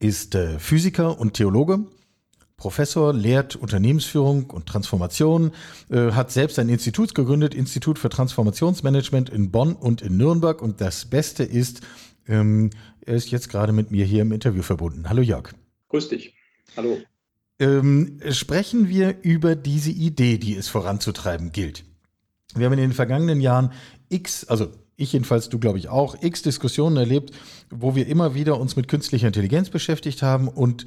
ist 0.00 0.34
äh, 0.34 0.58
Physiker 0.58 1.20
und 1.20 1.34
Theologe, 1.34 1.84
Professor, 2.56 3.14
lehrt 3.14 3.54
Unternehmensführung 3.54 4.50
und 4.50 4.66
Transformation, 4.66 5.52
äh, 5.88 6.10
hat 6.10 6.32
selbst 6.32 6.58
ein 6.58 6.68
Institut 6.68 7.14
gegründet, 7.14 7.54
Institut 7.54 7.98
für 7.98 8.08
Transformationsmanagement 8.08 9.30
in 9.30 9.52
Bonn 9.52 9.74
und 9.74 10.02
in 10.02 10.16
Nürnberg. 10.16 10.60
Und 10.60 10.80
das 10.80 11.04
Beste 11.04 11.44
ist, 11.44 11.82
ähm, 12.26 12.70
er 13.00 13.14
ist 13.14 13.30
jetzt 13.30 13.48
gerade 13.48 13.72
mit 13.72 13.92
mir 13.92 14.04
hier 14.04 14.22
im 14.22 14.32
Interview 14.32 14.62
verbunden. 14.62 15.08
Hallo 15.08 15.22
Jörg. 15.22 15.54
Grüß 15.88 16.08
dich. 16.08 16.34
Hallo 16.76 16.98
ähm, 17.60 18.18
sprechen 18.30 18.88
wir 18.88 19.22
über 19.22 19.54
diese 19.54 19.90
Idee, 19.90 20.38
die 20.38 20.56
es 20.56 20.68
voranzutreiben 20.68 21.52
gilt. 21.52 21.84
Wir 22.54 22.66
haben 22.66 22.72
in 22.72 22.80
den 22.80 22.92
vergangenen 22.92 23.40
Jahren 23.40 23.72
x, 24.08 24.44
also 24.44 24.72
ich 25.00 25.12
jedenfalls, 25.12 25.48
du 25.48 25.58
glaube 25.58 25.78
ich 25.78 25.88
auch, 25.88 26.16
x 26.22 26.42
Diskussionen 26.42 26.96
erlebt, 26.96 27.32
wo 27.70 27.94
wir 27.94 28.06
immer 28.06 28.34
wieder 28.34 28.58
uns 28.58 28.76
mit 28.76 28.88
künstlicher 28.88 29.26
Intelligenz 29.26 29.70
beschäftigt 29.70 30.22
haben 30.22 30.48
und 30.48 30.86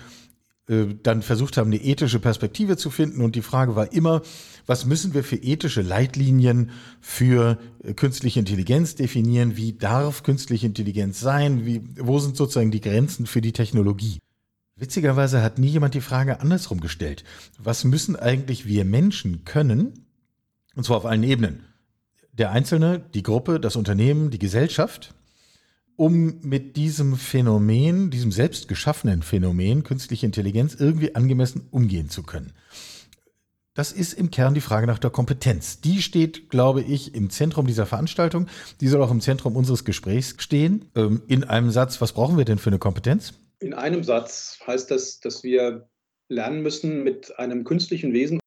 äh, 0.70 0.86
dann 1.04 1.22
versucht 1.22 1.58
haben, 1.58 1.72
eine 1.72 1.84
ethische 1.84 2.20
Perspektive 2.20 2.78
zu 2.78 2.90
finden. 2.90 3.22
Und 3.22 3.36
die 3.36 3.42
Frage 3.42 3.76
war 3.76 3.92
immer, 3.92 4.22
was 4.66 4.86
müssen 4.86 5.14
wir 5.14 5.24
für 5.24 5.36
ethische 5.36 5.82
Leitlinien 5.82 6.72
für 7.02 7.60
äh, 7.84 7.94
künstliche 7.94 8.40
Intelligenz 8.40 8.96
definieren? 8.96 9.58
Wie 9.58 9.74
darf 9.74 10.24
künstliche 10.24 10.68
Intelligenz 10.68 11.20
sein? 11.20 11.66
Wie, 11.66 11.82
wo 12.00 12.20
sind 12.20 12.38
sozusagen 12.38 12.72
die 12.72 12.82
Grenzen 12.82 13.26
für 13.26 13.42
die 13.42 13.52
Technologie? 13.52 14.20
Witzigerweise 14.76 15.42
hat 15.44 15.60
nie 15.60 15.68
jemand 15.68 15.94
die 15.94 16.02
Frage 16.02 16.40
andersrum 16.40 16.80
gestellt. 16.80 17.24
Was 17.60 17.84
müssen 17.84 18.16
eigentlich 18.16 18.66
wir 18.66 18.86
Menschen 18.86 19.44
können? 19.46 20.06
Und 20.76 20.86
zwar 20.86 20.98
auf 20.98 21.06
allen 21.06 21.24
Ebenen. 21.24 21.66
Der 22.34 22.52
Einzelne, 22.52 23.00
die 23.14 23.24
Gruppe, 23.24 23.60
das 23.60 23.76
Unternehmen, 23.76 24.32
die 24.32 24.40
Gesellschaft 24.40 25.14
um 25.96 26.40
mit 26.42 26.76
diesem 26.76 27.16
Phänomen, 27.16 28.10
diesem 28.10 28.32
selbst 28.32 28.68
geschaffenen 28.68 29.22
Phänomen 29.22 29.84
künstliche 29.84 30.26
Intelligenz 30.26 30.74
irgendwie 30.74 31.14
angemessen 31.14 31.68
umgehen 31.70 32.10
zu 32.10 32.24
können. 32.24 32.54
Das 33.76 33.92
ist 33.92 34.14
im 34.14 34.30
Kern 34.32 34.54
die 34.54 34.62
Frage 34.62 34.86
nach 34.86 35.00
der 35.00 35.10
Kompetenz. 35.10 35.82
Die 35.82 36.02
steht, 36.02 36.50
glaube 36.50 36.82
ich, 36.82 37.16
im 37.16 37.30
Zentrum 37.30 37.66
dieser 37.66 37.86
Veranstaltung. 37.86 38.48
Die 38.82 38.88
soll 38.88 39.02
auch 39.02 39.12
im 39.12 39.22
Zentrum 39.22 39.56
unseres 39.56 39.84
Gesprächs 39.84 40.36
stehen. 40.38 40.86
Ähm, 40.96 41.24
in 41.28 41.44
einem 41.44 41.72
Satz, 41.72 42.00
was 42.00 42.14
brauchen 42.14 42.38
wir 42.38 42.46
denn 42.46 42.60
für 42.60 42.70
eine 42.70 42.80
Kompetenz? 42.80 43.34
In 43.60 43.74
einem 43.74 44.04
Satz 44.04 44.60
heißt 44.66 44.92
das, 44.92 45.20
dass 45.20 45.44
wir 45.44 45.88
lernen 46.30 46.62
müssen, 46.62 47.04
mit 47.04 47.38
einem 47.40 47.64
künstlichen 47.64 48.14
Wesen, 48.14 48.40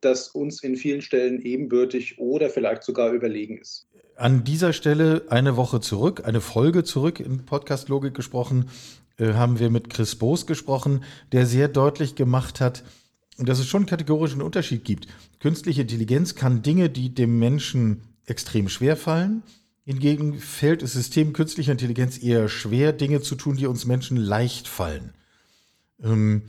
das 0.00 0.28
uns 0.28 0.62
in 0.62 0.76
vielen 0.76 1.02
Stellen 1.02 1.40
ebenbürtig 1.42 2.18
oder 2.18 2.50
vielleicht 2.50 2.82
sogar 2.82 3.12
überlegen 3.12 3.58
ist 3.58 3.86
an 4.16 4.44
dieser 4.44 4.72
Stelle 4.72 5.24
eine 5.30 5.56
Woche 5.56 5.80
zurück, 5.80 6.22
eine 6.24 6.40
Folge 6.40 6.84
zurück 6.84 7.20
in 7.20 7.44
Podcast 7.44 7.88
Logik 7.88 8.14
gesprochen, 8.14 8.68
äh, 9.18 9.34
haben 9.34 9.58
wir 9.58 9.70
mit 9.70 9.90
Chris 9.90 10.16
Boos 10.16 10.46
gesprochen, 10.46 11.04
der 11.32 11.46
sehr 11.46 11.68
deutlich 11.68 12.14
gemacht 12.14 12.60
hat, 12.60 12.84
dass 13.38 13.58
es 13.58 13.66
schon 13.66 13.82
einen 13.82 13.88
kategorischen 13.88 14.42
Unterschied 14.42 14.84
gibt. 14.84 15.08
Künstliche 15.40 15.82
Intelligenz 15.82 16.34
kann 16.34 16.62
Dinge, 16.62 16.90
die 16.90 17.14
dem 17.14 17.38
Menschen 17.38 18.02
extrem 18.26 18.68
schwer 18.68 18.96
fallen. 18.96 19.42
Hingegen 19.84 20.38
fällt 20.38 20.82
es 20.82 20.92
System 20.92 21.32
künstlicher 21.32 21.72
Intelligenz 21.72 22.22
eher 22.22 22.48
schwer, 22.48 22.92
Dinge 22.92 23.20
zu 23.20 23.34
tun, 23.34 23.56
die 23.56 23.66
uns 23.66 23.86
Menschen 23.86 24.16
leicht 24.16 24.68
fallen. 24.68 25.14
Ähm, 26.02 26.42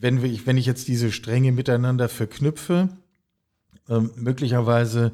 wenn, 0.00 0.22
wir, 0.22 0.46
wenn 0.46 0.56
ich 0.56 0.66
jetzt 0.66 0.88
diese 0.88 1.12
Stränge 1.12 1.52
miteinander 1.52 2.08
verknüpfe, 2.08 2.88
ähm, 3.88 4.10
möglicherweise 4.16 5.12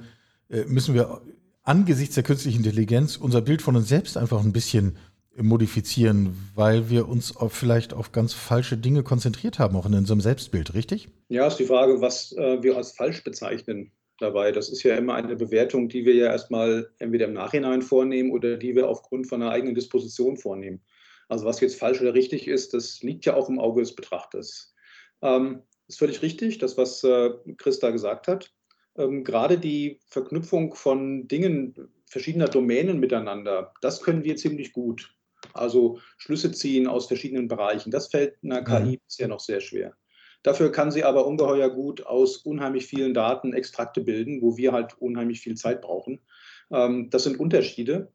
äh, 0.48 0.64
müssen 0.64 0.94
wir 0.94 1.20
angesichts 1.62 2.14
der 2.14 2.24
künstlichen 2.24 2.58
Intelligenz 2.58 3.16
unser 3.16 3.40
Bild 3.40 3.62
von 3.62 3.76
uns 3.76 3.88
selbst 3.88 4.16
einfach 4.16 4.44
ein 4.44 4.52
bisschen 4.52 4.96
modifizieren, 5.36 6.36
weil 6.54 6.88
wir 6.88 7.08
uns 7.08 7.36
auf, 7.36 7.52
vielleicht 7.52 7.92
auf 7.92 8.12
ganz 8.12 8.32
falsche 8.32 8.78
Dinge 8.78 9.02
konzentriert 9.02 9.58
haben, 9.58 9.76
auch 9.76 9.86
in 9.86 9.94
unserem 9.94 10.20
Selbstbild, 10.20 10.74
richtig? 10.74 11.08
Ja, 11.28 11.46
ist 11.46 11.56
die 11.56 11.66
Frage, 11.66 12.00
was 12.00 12.32
äh, 12.32 12.62
wir 12.62 12.76
als 12.76 12.92
falsch 12.92 13.22
bezeichnen 13.22 13.90
dabei. 14.18 14.52
Das 14.52 14.70
ist 14.70 14.82
ja 14.82 14.96
immer 14.96 15.14
eine 15.14 15.36
Bewertung, 15.36 15.88
die 15.88 16.06
wir 16.06 16.14
ja 16.14 16.26
erstmal 16.26 16.88
entweder 16.98 17.26
im 17.26 17.34
Nachhinein 17.34 17.82
vornehmen 17.82 18.30
oder 18.30 18.56
die 18.56 18.74
wir 18.74 18.88
aufgrund 18.88 19.26
von 19.26 19.42
einer 19.42 19.50
eigenen 19.50 19.74
Disposition 19.74 20.36
vornehmen. 20.36 20.80
Also 21.28 21.44
was 21.44 21.60
jetzt 21.60 21.78
falsch 21.78 22.00
oder 22.00 22.14
richtig 22.14 22.48
ist, 22.48 22.72
das 22.72 23.02
liegt 23.02 23.26
ja 23.26 23.34
auch 23.34 23.48
im 23.48 23.58
Auge 23.58 23.82
des 23.82 23.94
Betrachters. 23.94 24.74
Ähm, 25.22 25.62
ist 25.88 25.98
völlig 25.98 26.22
richtig, 26.22 26.58
das, 26.58 26.76
was 26.76 27.02
äh, 27.04 27.30
Chris 27.56 27.78
da 27.78 27.90
gesagt 27.90 28.28
hat 28.28 28.52
ähm, 28.98 29.24
gerade 29.24 29.58
die 29.58 30.00
Verknüpfung 30.06 30.74
von 30.74 31.28
Dingen 31.28 31.74
verschiedener 32.06 32.48
Domänen 32.48 32.98
miteinander, 32.98 33.72
das 33.80 34.02
können 34.02 34.24
wir 34.24 34.36
ziemlich 34.36 34.72
gut. 34.72 35.14
Also 35.52 36.00
Schlüsse 36.18 36.52
ziehen 36.52 36.86
aus 36.86 37.06
verschiedenen 37.06 37.48
Bereichen, 37.48 37.90
das 37.90 38.08
fällt 38.08 38.36
einer 38.42 38.62
KI 38.62 38.96
mhm. 38.96 39.00
bisher 39.06 39.28
noch 39.28 39.40
sehr 39.40 39.60
schwer. 39.60 39.94
Dafür 40.42 40.70
kann 40.70 40.90
sie 40.90 41.02
aber 41.02 41.26
ungeheuer 41.26 41.70
gut 41.70 42.06
aus 42.06 42.38
unheimlich 42.38 42.86
vielen 42.86 43.14
Daten 43.14 43.52
Extrakte 43.52 44.00
bilden, 44.00 44.42
wo 44.42 44.56
wir 44.56 44.72
halt 44.72 44.96
unheimlich 45.00 45.40
viel 45.40 45.56
Zeit 45.56 45.82
brauchen. 45.82 46.20
Ähm, 46.70 47.10
das 47.10 47.24
sind 47.24 47.40
Unterschiede. 47.40 48.12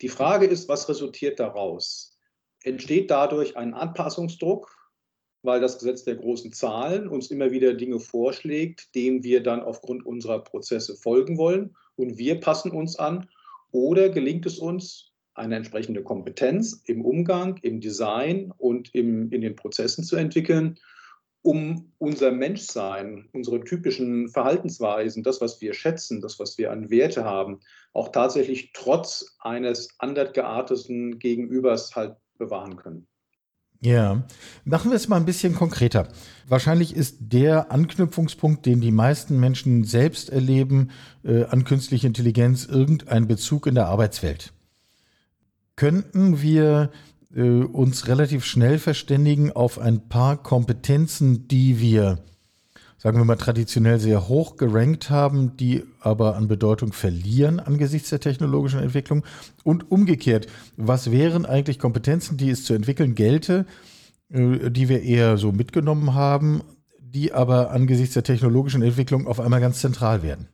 Die 0.00 0.08
Frage 0.08 0.46
ist, 0.46 0.68
was 0.68 0.88
resultiert 0.88 1.38
daraus? 1.38 2.18
Entsteht 2.62 3.10
dadurch 3.10 3.56
ein 3.56 3.74
Anpassungsdruck 3.74 4.77
weil 5.42 5.60
das 5.60 5.78
Gesetz 5.78 6.04
der 6.04 6.16
großen 6.16 6.52
Zahlen 6.52 7.08
uns 7.08 7.30
immer 7.30 7.50
wieder 7.50 7.74
Dinge 7.74 8.00
vorschlägt, 8.00 8.94
denen 8.94 9.22
wir 9.22 9.42
dann 9.42 9.60
aufgrund 9.60 10.04
unserer 10.04 10.40
Prozesse 10.40 10.96
folgen 10.96 11.38
wollen 11.38 11.76
und 11.96 12.18
wir 12.18 12.40
passen 12.40 12.70
uns 12.70 12.98
an. 12.98 13.28
Oder 13.70 14.08
gelingt 14.08 14.46
es 14.46 14.58
uns, 14.58 15.12
eine 15.34 15.56
entsprechende 15.56 16.02
Kompetenz 16.02 16.82
im 16.86 17.04
Umgang, 17.04 17.58
im 17.62 17.80
Design 17.80 18.52
und 18.58 18.94
im, 18.94 19.30
in 19.30 19.40
den 19.40 19.54
Prozessen 19.54 20.02
zu 20.02 20.16
entwickeln, 20.16 20.78
um 21.42 21.92
unser 21.98 22.32
Menschsein, 22.32 23.28
unsere 23.32 23.62
typischen 23.62 24.28
Verhaltensweisen, 24.28 25.22
das, 25.22 25.40
was 25.40 25.60
wir 25.60 25.72
schätzen, 25.72 26.20
das, 26.20 26.38
was 26.38 26.58
wir 26.58 26.72
an 26.72 26.90
Werte 26.90 27.24
haben, 27.24 27.60
auch 27.92 28.08
tatsächlich 28.08 28.72
trotz 28.72 29.36
eines 29.38 29.94
anders 29.98 30.32
gearteten 30.32 31.18
Gegenübers 31.18 31.94
halt 31.94 32.16
bewahren 32.38 32.76
können. 32.76 33.06
Ja, 33.80 34.24
machen 34.64 34.90
wir 34.90 34.96
es 34.96 35.06
mal 35.06 35.16
ein 35.16 35.24
bisschen 35.24 35.54
konkreter. 35.54 36.08
Wahrscheinlich 36.48 36.96
ist 36.96 37.16
der 37.20 37.70
Anknüpfungspunkt, 37.70 38.66
den 38.66 38.80
die 38.80 38.90
meisten 38.90 39.38
Menschen 39.38 39.84
selbst 39.84 40.30
erleben, 40.30 40.90
äh, 41.24 41.44
an 41.44 41.62
künstliche 41.64 42.08
Intelligenz 42.08 42.64
irgendein 42.64 43.28
Bezug 43.28 43.68
in 43.68 43.76
der 43.76 43.86
Arbeitswelt. 43.86 44.52
Könnten 45.76 46.42
wir 46.42 46.90
äh, 47.32 47.42
uns 47.42 48.08
relativ 48.08 48.44
schnell 48.44 48.80
verständigen 48.80 49.52
auf 49.52 49.78
ein 49.78 50.08
paar 50.08 50.42
Kompetenzen, 50.42 51.46
die 51.46 51.78
wir 51.78 52.18
sagen 52.98 53.16
wir 53.16 53.24
mal, 53.24 53.36
traditionell 53.36 53.98
sehr 53.98 54.28
hoch 54.28 54.56
gerankt 54.56 55.08
haben, 55.08 55.56
die 55.56 55.84
aber 56.00 56.36
an 56.36 56.48
Bedeutung 56.48 56.92
verlieren 56.92 57.60
angesichts 57.60 58.10
der 58.10 58.20
technologischen 58.20 58.80
Entwicklung? 58.80 59.24
Und 59.64 59.90
umgekehrt, 59.90 60.48
was 60.76 61.10
wären 61.10 61.46
eigentlich 61.46 61.78
Kompetenzen, 61.78 62.36
die 62.36 62.50
es 62.50 62.64
zu 62.64 62.74
entwickeln 62.74 63.14
gelte, 63.14 63.66
äh, 64.30 64.70
die 64.70 64.88
wir 64.88 65.02
eher 65.02 65.38
so 65.38 65.52
mitgenommen 65.52 66.14
haben, 66.14 66.62
die 67.00 67.32
aber 67.32 67.70
angesichts 67.70 68.14
der 68.14 68.24
technologischen 68.24 68.82
Entwicklung 68.82 69.26
auf 69.26 69.40
einmal 69.40 69.60
ganz 69.60 69.80
zentral 69.80 70.22
werden? 70.22 70.48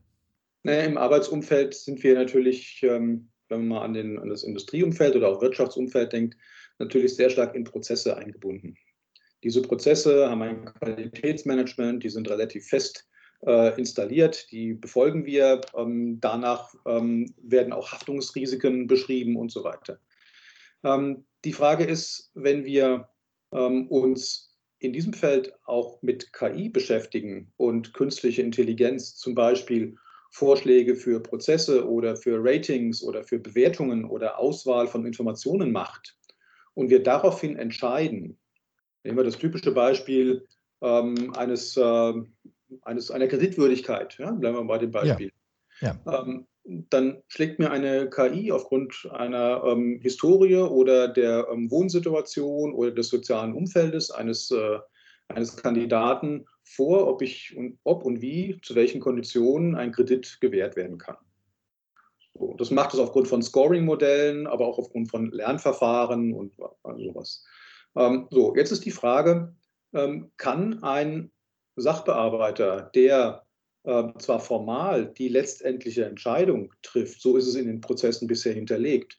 Naja, 0.62 0.82
Im 0.82 0.98
Arbeitsumfeld 0.98 1.74
sind 1.74 2.02
wir 2.02 2.14
natürlich, 2.14 2.82
ähm, 2.82 3.30
wenn 3.48 3.60
man 3.60 3.68
mal 3.68 3.84
an, 3.84 3.94
den, 3.94 4.18
an 4.18 4.28
das 4.28 4.44
Industrieumfeld 4.44 5.16
oder 5.16 5.28
auch 5.28 5.42
Wirtschaftsumfeld 5.42 6.12
denkt, 6.12 6.36
natürlich 6.78 7.16
sehr 7.16 7.30
stark 7.30 7.54
in 7.54 7.64
Prozesse 7.64 8.16
eingebunden. 8.16 8.76
Diese 9.44 9.60
Prozesse 9.60 10.30
haben 10.30 10.40
ein 10.40 10.64
Qualitätsmanagement, 10.64 12.02
die 12.02 12.08
sind 12.08 12.30
relativ 12.30 12.66
fest 12.66 13.06
äh, 13.46 13.78
installiert, 13.78 14.50
die 14.50 14.72
befolgen 14.72 15.26
wir. 15.26 15.60
Ähm, 15.76 16.18
danach 16.18 16.74
ähm, 16.86 17.32
werden 17.42 17.74
auch 17.74 17.92
Haftungsrisiken 17.92 18.86
beschrieben 18.86 19.36
und 19.36 19.52
so 19.52 19.62
weiter. 19.62 20.00
Ähm, 20.82 21.26
die 21.44 21.52
Frage 21.52 21.84
ist, 21.84 22.30
wenn 22.32 22.64
wir 22.64 23.10
ähm, 23.52 23.86
uns 23.88 24.56
in 24.78 24.94
diesem 24.94 25.12
Feld 25.12 25.52
auch 25.64 26.00
mit 26.00 26.32
KI 26.32 26.70
beschäftigen 26.70 27.52
und 27.58 27.92
künstliche 27.92 28.40
Intelligenz 28.40 29.16
zum 29.16 29.34
Beispiel 29.34 29.94
Vorschläge 30.30 30.96
für 30.96 31.20
Prozesse 31.20 31.86
oder 31.86 32.16
für 32.16 32.42
Ratings 32.42 33.02
oder 33.02 33.22
für 33.22 33.38
Bewertungen 33.38 34.06
oder 34.06 34.38
Auswahl 34.38 34.88
von 34.88 35.04
Informationen 35.04 35.70
macht 35.70 36.16
und 36.72 36.88
wir 36.88 37.02
daraufhin 37.02 37.56
entscheiden, 37.56 38.38
Nehmen 39.04 39.18
wir 39.18 39.25
das 39.25 39.38
typische 39.38 39.70
Beispiel 39.70 40.46
ähm, 40.80 41.32
eines, 41.37 41.76
äh, 41.76 42.12
eines, 42.82 43.11
einer 43.11 43.28
Kreditwürdigkeit. 43.28 44.16
Ja? 44.18 44.32
Bleiben 44.32 44.56
wir 44.56 44.64
bei 44.64 44.78
dem 44.78 44.90
Beispiel. 44.90 45.30
Ja. 45.80 45.99
Ja. 46.06 46.23
Ähm, 46.25 46.46
dann 46.64 47.23
schlägt 47.28 47.58
mir 47.58 47.70
eine 47.70 48.08
KI 48.08 48.50
aufgrund 48.50 49.08
einer 49.12 49.62
ähm, 49.64 49.99
Historie 50.00 50.56
oder 50.56 51.08
der 51.08 51.46
ähm, 51.52 51.70
Wohnsituation 51.70 52.73
oder 52.73 52.90
des 52.90 53.08
sozialen 53.08 53.52
Umfeldes 53.52 54.11
eines, 54.11 54.50
äh, 54.50 54.78
eines 55.28 55.56
Kandidaten 55.56 56.46
vor, 56.62 57.06
ob 57.06 57.20
ich 57.20 57.54
und 57.56 57.78
ob 57.84 58.04
und 58.04 58.23
wie, 58.23 58.58
zu 58.62 58.75
welchen 58.75 59.00
Konditionen 59.00 59.75
ein 59.75 59.92
Kredit 59.92 60.38
gewährt 60.40 60.76
werden 60.76 60.96
kann. 60.96 61.16
So, 62.32 62.54
das 62.56 62.70
macht 62.70 62.94
es 62.94 63.00
aufgrund 63.00 63.28
von 63.28 63.42
Scoring-Modellen, 63.42 64.46
aber 64.46 64.66
auch 64.66 64.78
aufgrund 64.78 65.11
von 65.11 65.30
Lernverfahren 65.30 66.32
und 66.32 66.54
sowas. 66.56 67.44
Ähm, 67.96 68.28
so, 68.30 68.54
jetzt 68.56 68.72
ist 68.72 68.84
die 68.84 68.90
Frage, 68.90 69.54
ähm, 69.92 70.30
kann 70.36 70.82
ein 70.82 71.30
Sachbearbeiter, 71.76 72.90
der 72.94 73.44
äh, 73.84 74.04
zwar 74.18 74.40
formal 74.40 75.12
die 75.12 75.28
letztendliche 75.28 76.04
Entscheidung 76.04 76.72
trifft, 76.82 77.20
so 77.20 77.36
ist 77.36 77.46
es 77.46 77.54
in 77.54 77.66
den 77.66 77.80
Prozessen 77.80 78.26
bisher 78.26 78.54
hinterlegt, 78.54 79.18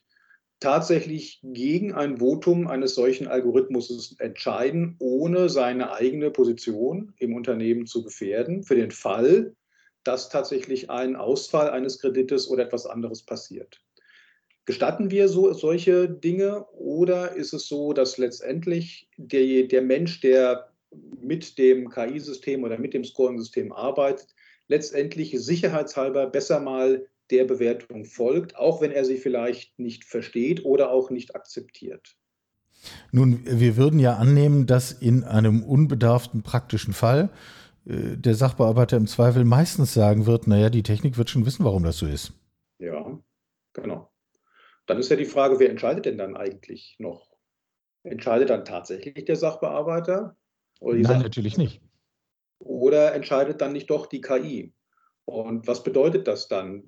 tatsächlich 0.60 1.40
gegen 1.42 1.92
ein 1.92 2.18
Votum 2.18 2.66
eines 2.66 2.94
solchen 2.94 3.28
Algorithmus 3.28 4.16
entscheiden, 4.18 4.96
ohne 4.98 5.48
seine 5.48 5.92
eigene 5.92 6.30
Position 6.30 7.14
im 7.18 7.34
Unternehmen 7.34 7.86
zu 7.86 8.02
gefährden, 8.02 8.62
für 8.62 8.74
den 8.74 8.90
Fall, 8.90 9.54
dass 10.02 10.28
tatsächlich 10.28 10.88
ein 10.88 11.16
Ausfall 11.16 11.70
eines 11.70 12.00
Kredites 12.00 12.48
oder 12.48 12.64
etwas 12.64 12.86
anderes 12.86 13.24
passiert. 13.24 13.80
Gestatten 14.66 15.12
wir 15.12 15.28
so, 15.28 15.52
solche 15.52 16.08
Dinge 16.08 16.66
oder 16.72 17.32
ist 17.36 17.52
es 17.52 17.68
so, 17.68 17.92
dass 17.92 18.18
letztendlich 18.18 19.08
der, 19.16 19.68
der 19.68 19.80
Mensch, 19.82 20.20
der 20.20 20.72
mit 21.20 21.56
dem 21.56 21.88
KI-System 21.88 22.64
oder 22.64 22.78
mit 22.78 22.92
dem 22.92 23.04
Scoring-System 23.04 23.72
arbeitet, 23.72 24.34
letztendlich 24.66 25.32
sicherheitshalber 25.38 26.26
besser 26.26 26.58
mal 26.58 27.06
der 27.30 27.44
Bewertung 27.44 28.04
folgt, 28.04 28.56
auch 28.56 28.80
wenn 28.80 28.90
er 28.90 29.04
sie 29.04 29.18
vielleicht 29.18 29.78
nicht 29.78 30.04
versteht 30.04 30.64
oder 30.64 30.90
auch 30.90 31.10
nicht 31.10 31.36
akzeptiert. 31.36 32.16
Nun, 33.12 33.42
wir 33.44 33.76
würden 33.76 34.00
ja 34.00 34.16
annehmen, 34.16 34.66
dass 34.66 34.92
in 34.92 35.24
einem 35.24 35.62
unbedarften 35.62 36.42
praktischen 36.42 36.92
Fall 36.92 37.30
äh, 37.86 38.16
der 38.16 38.34
Sachbearbeiter 38.34 38.96
im 38.96 39.06
Zweifel 39.06 39.44
meistens 39.44 39.94
sagen 39.94 40.26
wird, 40.26 40.46
naja, 40.46 40.70
die 40.70 40.82
Technik 40.82 41.18
wird 41.18 41.30
schon 41.30 41.46
wissen, 41.46 41.64
warum 41.64 41.84
das 41.84 41.98
so 41.98 42.06
ist. 42.06 42.32
Ja, 42.78 43.18
genau. 43.72 44.10
Dann 44.86 44.98
ist 44.98 45.10
ja 45.10 45.16
die 45.16 45.24
Frage, 45.24 45.58
wer 45.58 45.70
entscheidet 45.70 46.06
denn 46.06 46.18
dann 46.18 46.36
eigentlich 46.36 46.96
noch? 46.98 47.28
Entscheidet 48.04 48.50
dann 48.50 48.64
tatsächlich 48.64 49.24
der 49.24 49.36
Sachbearbeiter? 49.36 50.36
Nein, 50.80 51.04
Sach 51.04 51.22
natürlich 51.22 51.58
nicht. 51.58 51.82
Oder 52.58 53.14
entscheidet 53.14 53.60
dann 53.60 53.72
nicht 53.72 53.90
doch 53.90 54.06
die 54.06 54.20
KI? 54.20 54.72
Und 55.24 55.66
was 55.66 55.82
bedeutet 55.82 56.28
das 56.28 56.48
dann? 56.48 56.84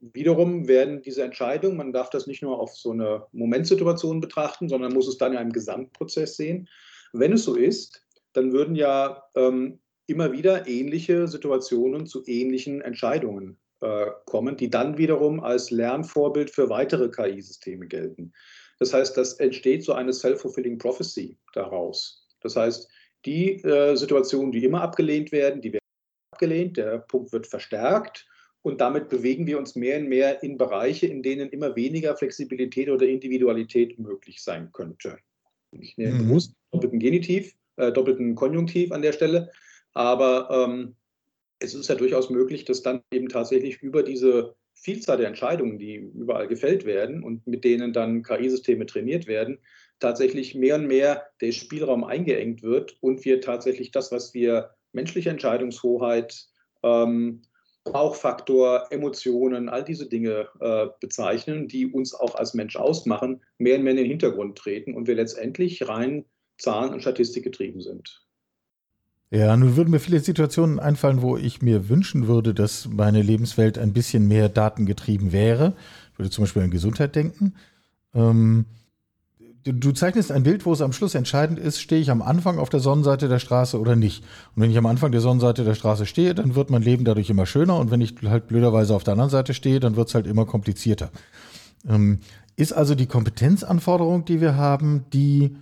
Wiederum 0.00 0.66
werden 0.68 1.02
diese 1.02 1.22
Entscheidungen, 1.22 1.76
man 1.76 1.92
darf 1.92 2.10
das 2.10 2.26
nicht 2.26 2.42
nur 2.42 2.60
auf 2.60 2.76
so 2.76 2.90
eine 2.90 3.26
Momentsituation 3.32 4.20
betrachten, 4.20 4.68
sondern 4.68 4.92
muss 4.92 5.08
es 5.08 5.16
dann 5.16 5.32
in 5.32 5.38
einem 5.38 5.52
Gesamtprozess 5.52 6.36
sehen. 6.36 6.68
Wenn 7.12 7.32
es 7.32 7.44
so 7.44 7.54
ist, 7.54 8.04
dann 8.32 8.52
würden 8.52 8.74
ja 8.74 9.22
ähm, 9.36 9.80
immer 10.06 10.32
wieder 10.32 10.66
ähnliche 10.66 11.28
Situationen 11.28 12.06
zu 12.06 12.22
ähnlichen 12.26 12.80
Entscheidungen 12.82 13.58
äh, 13.80 14.06
kommen, 14.24 14.56
die 14.56 14.70
dann 14.70 14.98
wiederum 14.98 15.40
als 15.40 15.70
Lernvorbild 15.70 16.50
für 16.50 16.68
weitere 16.68 17.08
KI-Systeme 17.08 17.86
gelten. 17.86 18.32
Das 18.78 18.92
heißt, 18.92 19.16
das 19.16 19.34
entsteht 19.34 19.84
so 19.84 19.92
eine 19.92 20.12
self-fulfilling 20.12 20.78
prophecy 20.78 21.38
daraus. 21.54 22.26
Das 22.40 22.56
heißt, 22.56 22.88
die 23.24 23.62
äh, 23.64 23.96
Situationen, 23.96 24.52
die 24.52 24.64
immer 24.64 24.82
abgelehnt 24.82 25.32
werden, 25.32 25.60
die 25.60 25.72
werden 25.72 25.80
abgelehnt, 26.32 26.76
der 26.76 26.98
Punkt 26.98 27.32
wird 27.32 27.46
verstärkt 27.46 28.26
und 28.62 28.80
damit 28.80 29.08
bewegen 29.08 29.46
wir 29.46 29.58
uns 29.58 29.76
mehr 29.76 29.98
und 29.98 30.08
mehr 30.08 30.42
in 30.42 30.58
Bereiche, 30.58 31.06
in 31.06 31.22
denen 31.22 31.50
immer 31.50 31.76
weniger 31.76 32.16
Flexibilität 32.16 32.90
oder 32.90 33.06
Individualität 33.06 33.98
möglich 33.98 34.42
sein 34.42 34.70
könnte. 34.72 35.18
Ich 35.72 35.96
nehme 35.96 36.14
mhm. 36.14 36.28
bewusst 36.28 36.52
doppelten 36.72 36.98
Genitiv, 36.98 37.54
äh, 37.76 37.92
doppelten 37.92 38.34
Konjunktiv 38.34 38.92
an 38.92 39.02
der 39.02 39.12
Stelle, 39.12 39.50
aber 39.92 40.50
ähm, 40.50 40.96
es 41.58 41.74
ist 41.74 41.88
ja 41.88 41.94
durchaus 41.94 42.30
möglich, 42.30 42.64
dass 42.64 42.82
dann 42.82 43.02
eben 43.10 43.28
tatsächlich 43.28 43.82
über 43.82 44.02
diese 44.02 44.54
Vielzahl 44.74 45.16
der 45.16 45.28
Entscheidungen, 45.28 45.78
die 45.78 45.94
überall 45.94 46.48
gefällt 46.48 46.84
werden 46.84 47.22
und 47.22 47.46
mit 47.46 47.64
denen 47.64 47.92
dann 47.92 48.22
KI-Systeme 48.22 48.86
trainiert 48.86 49.26
werden, 49.26 49.58
tatsächlich 49.98 50.54
mehr 50.54 50.74
und 50.74 50.86
mehr 50.86 51.26
der 51.40 51.52
Spielraum 51.52 52.04
eingeengt 52.04 52.62
wird 52.62 52.96
und 53.00 53.24
wir 53.24 53.40
tatsächlich 53.40 53.90
das, 53.90 54.12
was 54.12 54.34
wir 54.34 54.70
menschliche 54.92 55.30
Entscheidungshoheit, 55.30 56.46
ähm, 56.82 57.42
Bauchfaktor, 57.84 58.88
Emotionen, 58.90 59.68
all 59.68 59.84
diese 59.84 60.08
Dinge 60.08 60.48
äh, 60.60 60.88
bezeichnen, 61.00 61.68
die 61.68 61.86
uns 61.86 62.14
auch 62.14 62.34
als 62.34 62.52
Mensch 62.52 62.76
ausmachen, 62.76 63.42
mehr 63.58 63.76
und 63.76 63.84
mehr 63.84 63.92
in 63.92 63.98
den 63.98 64.06
Hintergrund 64.06 64.58
treten 64.58 64.94
und 64.94 65.06
wir 65.06 65.14
letztendlich 65.14 65.88
rein 65.88 66.24
Zahlen- 66.58 66.92
und 66.92 67.00
Statistik 67.00 67.44
getrieben 67.44 67.80
sind. 67.80 68.25
Ja, 69.30 69.56
nun 69.56 69.76
würden 69.76 69.90
mir 69.90 69.98
viele 69.98 70.20
Situationen 70.20 70.78
einfallen, 70.78 71.20
wo 71.20 71.36
ich 71.36 71.60
mir 71.60 71.88
wünschen 71.88 72.28
würde, 72.28 72.54
dass 72.54 72.88
meine 72.88 73.22
Lebenswelt 73.22 73.76
ein 73.76 73.92
bisschen 73.92 74.28
mehr 74.28 74.48
datengetrieben 74.48 75.32
wäre. 75.32 75.74
Ich 76.12 76.18
würde 76.18 76.30
zum 76.30 76.44
Beispiel 76.44 76.62
an 76.62 76.70
Gesundheit 76.70 77.16
denken. 77.16 77.54
Ähm, 78.14 78.66
du 79.64 79.90
zeichnest 79.90 80.30
ein 80.30 80.44
Bild, 80.44 80.64
wo 80.64 80.72
es 80.72 80.80
am 80.80 80.92
Schluss 80.92 81.16
entscheidend 81.16 81.58
ist, 81.58 81.80
stehe 81.80 82.00
ich 82.00 82.12
am 82.12 82.22
Anfang 82.22 82.58
auf 82.58 82.68
der 82.68 82.78
Sonnenseite 82.78 83.28
der 83.28 83.40
Straße 83.40 83.80
oder 83.80 83.96
nicht. 83.96 84.22
Und 84.54 84.62
wenn 84.62 84.70
ich 84.70 84.78
am 84.78 84.86
Anfang 84.86 85.10
der 85.10 85.20
Sonnenseite 85.20 85.64
der 85.64 85.74
Straße 85.74 86.06
stehe, 86.06 86.32
dann 86.32 86.54
wird 86.54 86.70
mein 86.70 86.82
Leben 86.82 87.04
dadurch 87.04 87.28
immer 87.28 87.46
schöner. 87.46 87.76
Und 87.78 87.90
wenn 87.90 88.00
ich 88.00 88.14
halt 88.24 88.46
blöderweise 88.46 88.94
auf 88.94 89.02
der 89.02 89.12
anderen 89.12 89.30
Seite 89.30 89.54
stehe, 89.54 89.80
dann 89.80 89.96
wird 89.96 90.08
es 90.08 90.14
halt 90.14 90.28
immer 90.28 90.46
komplizierter. 90.46 91.10
Ähm, 91.88 92.20
ist 92.54 92.72
also 92.72 92.94
die 92.94 93.06
Kompetenzanforderung, 93.06 94.24
die 94.24 94.40
wir 94.40 94.54
haben, 94.54 95.04
die 95.12 95.56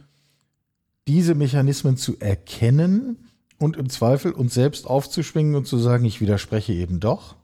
diese 1.08 1.34
Mechanismen 1.34 1.96
zu 1.96 2.18
erkennen 2.20 3.16
und 3.58 3.76
im 3.76 3.88
Zweifel 3.88 4.32
uns 4.32 4.54
selbst 4.54 4.86
aufzuschwingen 4.86 5.54
und 5.54 5.66
zu 5.66 5.78
sagen, 5.78 6.04
ich 6.04 6.20
widerspreche 6.20 6.72
eben 6.72 7.00
doch? 7.00 7.36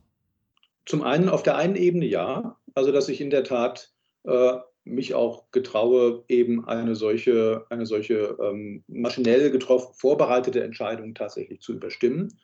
Zum 0.86 1.02
einen 1.02 1.28
auf 1.28 1.42
der 1.42 1.56
einen 1.56 1.76
Ebene 1.76 2.06
ja, 2.06 2.56
also 2.74 2.92
dass 2.92 3.08
ich 3.08 3.20
in 3.20 3.30
der 3.30 3.44
Tat 3.44 3.92
äh, 4.24 4.58
mich 4.84 5.14
auch 5.14 5.50
getraue, 5.52 6.24
eben 6.28 6.66
eine 6.66 6.94
solche, 6.94 7.66
eine 7.70 7.86
solche 7.86 8.36
ähm, 8.40 8.82
maschinell 8.88 9.50
getroffen, 9.50 9.94
vorbereitete 9.94 10.62
Entscheidung 10.62 11.14
tatsächlich 11.14 11.60
zu 11.60 11.74
überstimmen. 11.74 12.38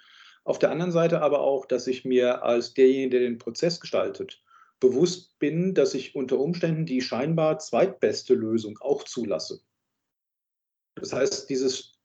Auf 0.45 0.59
der 0.59 0.71
anderen 0.71 0.93
Seite 0.93 1.23
aber 1.23 1.41
auch, 1.41 1.67
dass 1.67 1.87
ich 1.87 2.05
mir 2.05 2.45
als 2.45 2.75
derjenige, 2.75 3.11
der 3.11 3.21
den 3.21 3.39
Prozess 3.39 3.81
gestaltet, 3.81 4.43
bewusst 4.79 5.39
bin, 5.39 5.75
dass 5.75 5.95
ich 5.95 6.15
unter 6.15 6.39
Umständen 6.39 6.87
die 6.87 7.01
scheinbar 7.01 7.59
zweitbeste 7.59 8.35
Lösung 8.35 8.79
auch 8.81 9.03
zulasse. 9.05 9.61
Das 10.95 11.13
heißt, 11.13 11.51
dieses 11.51 11.96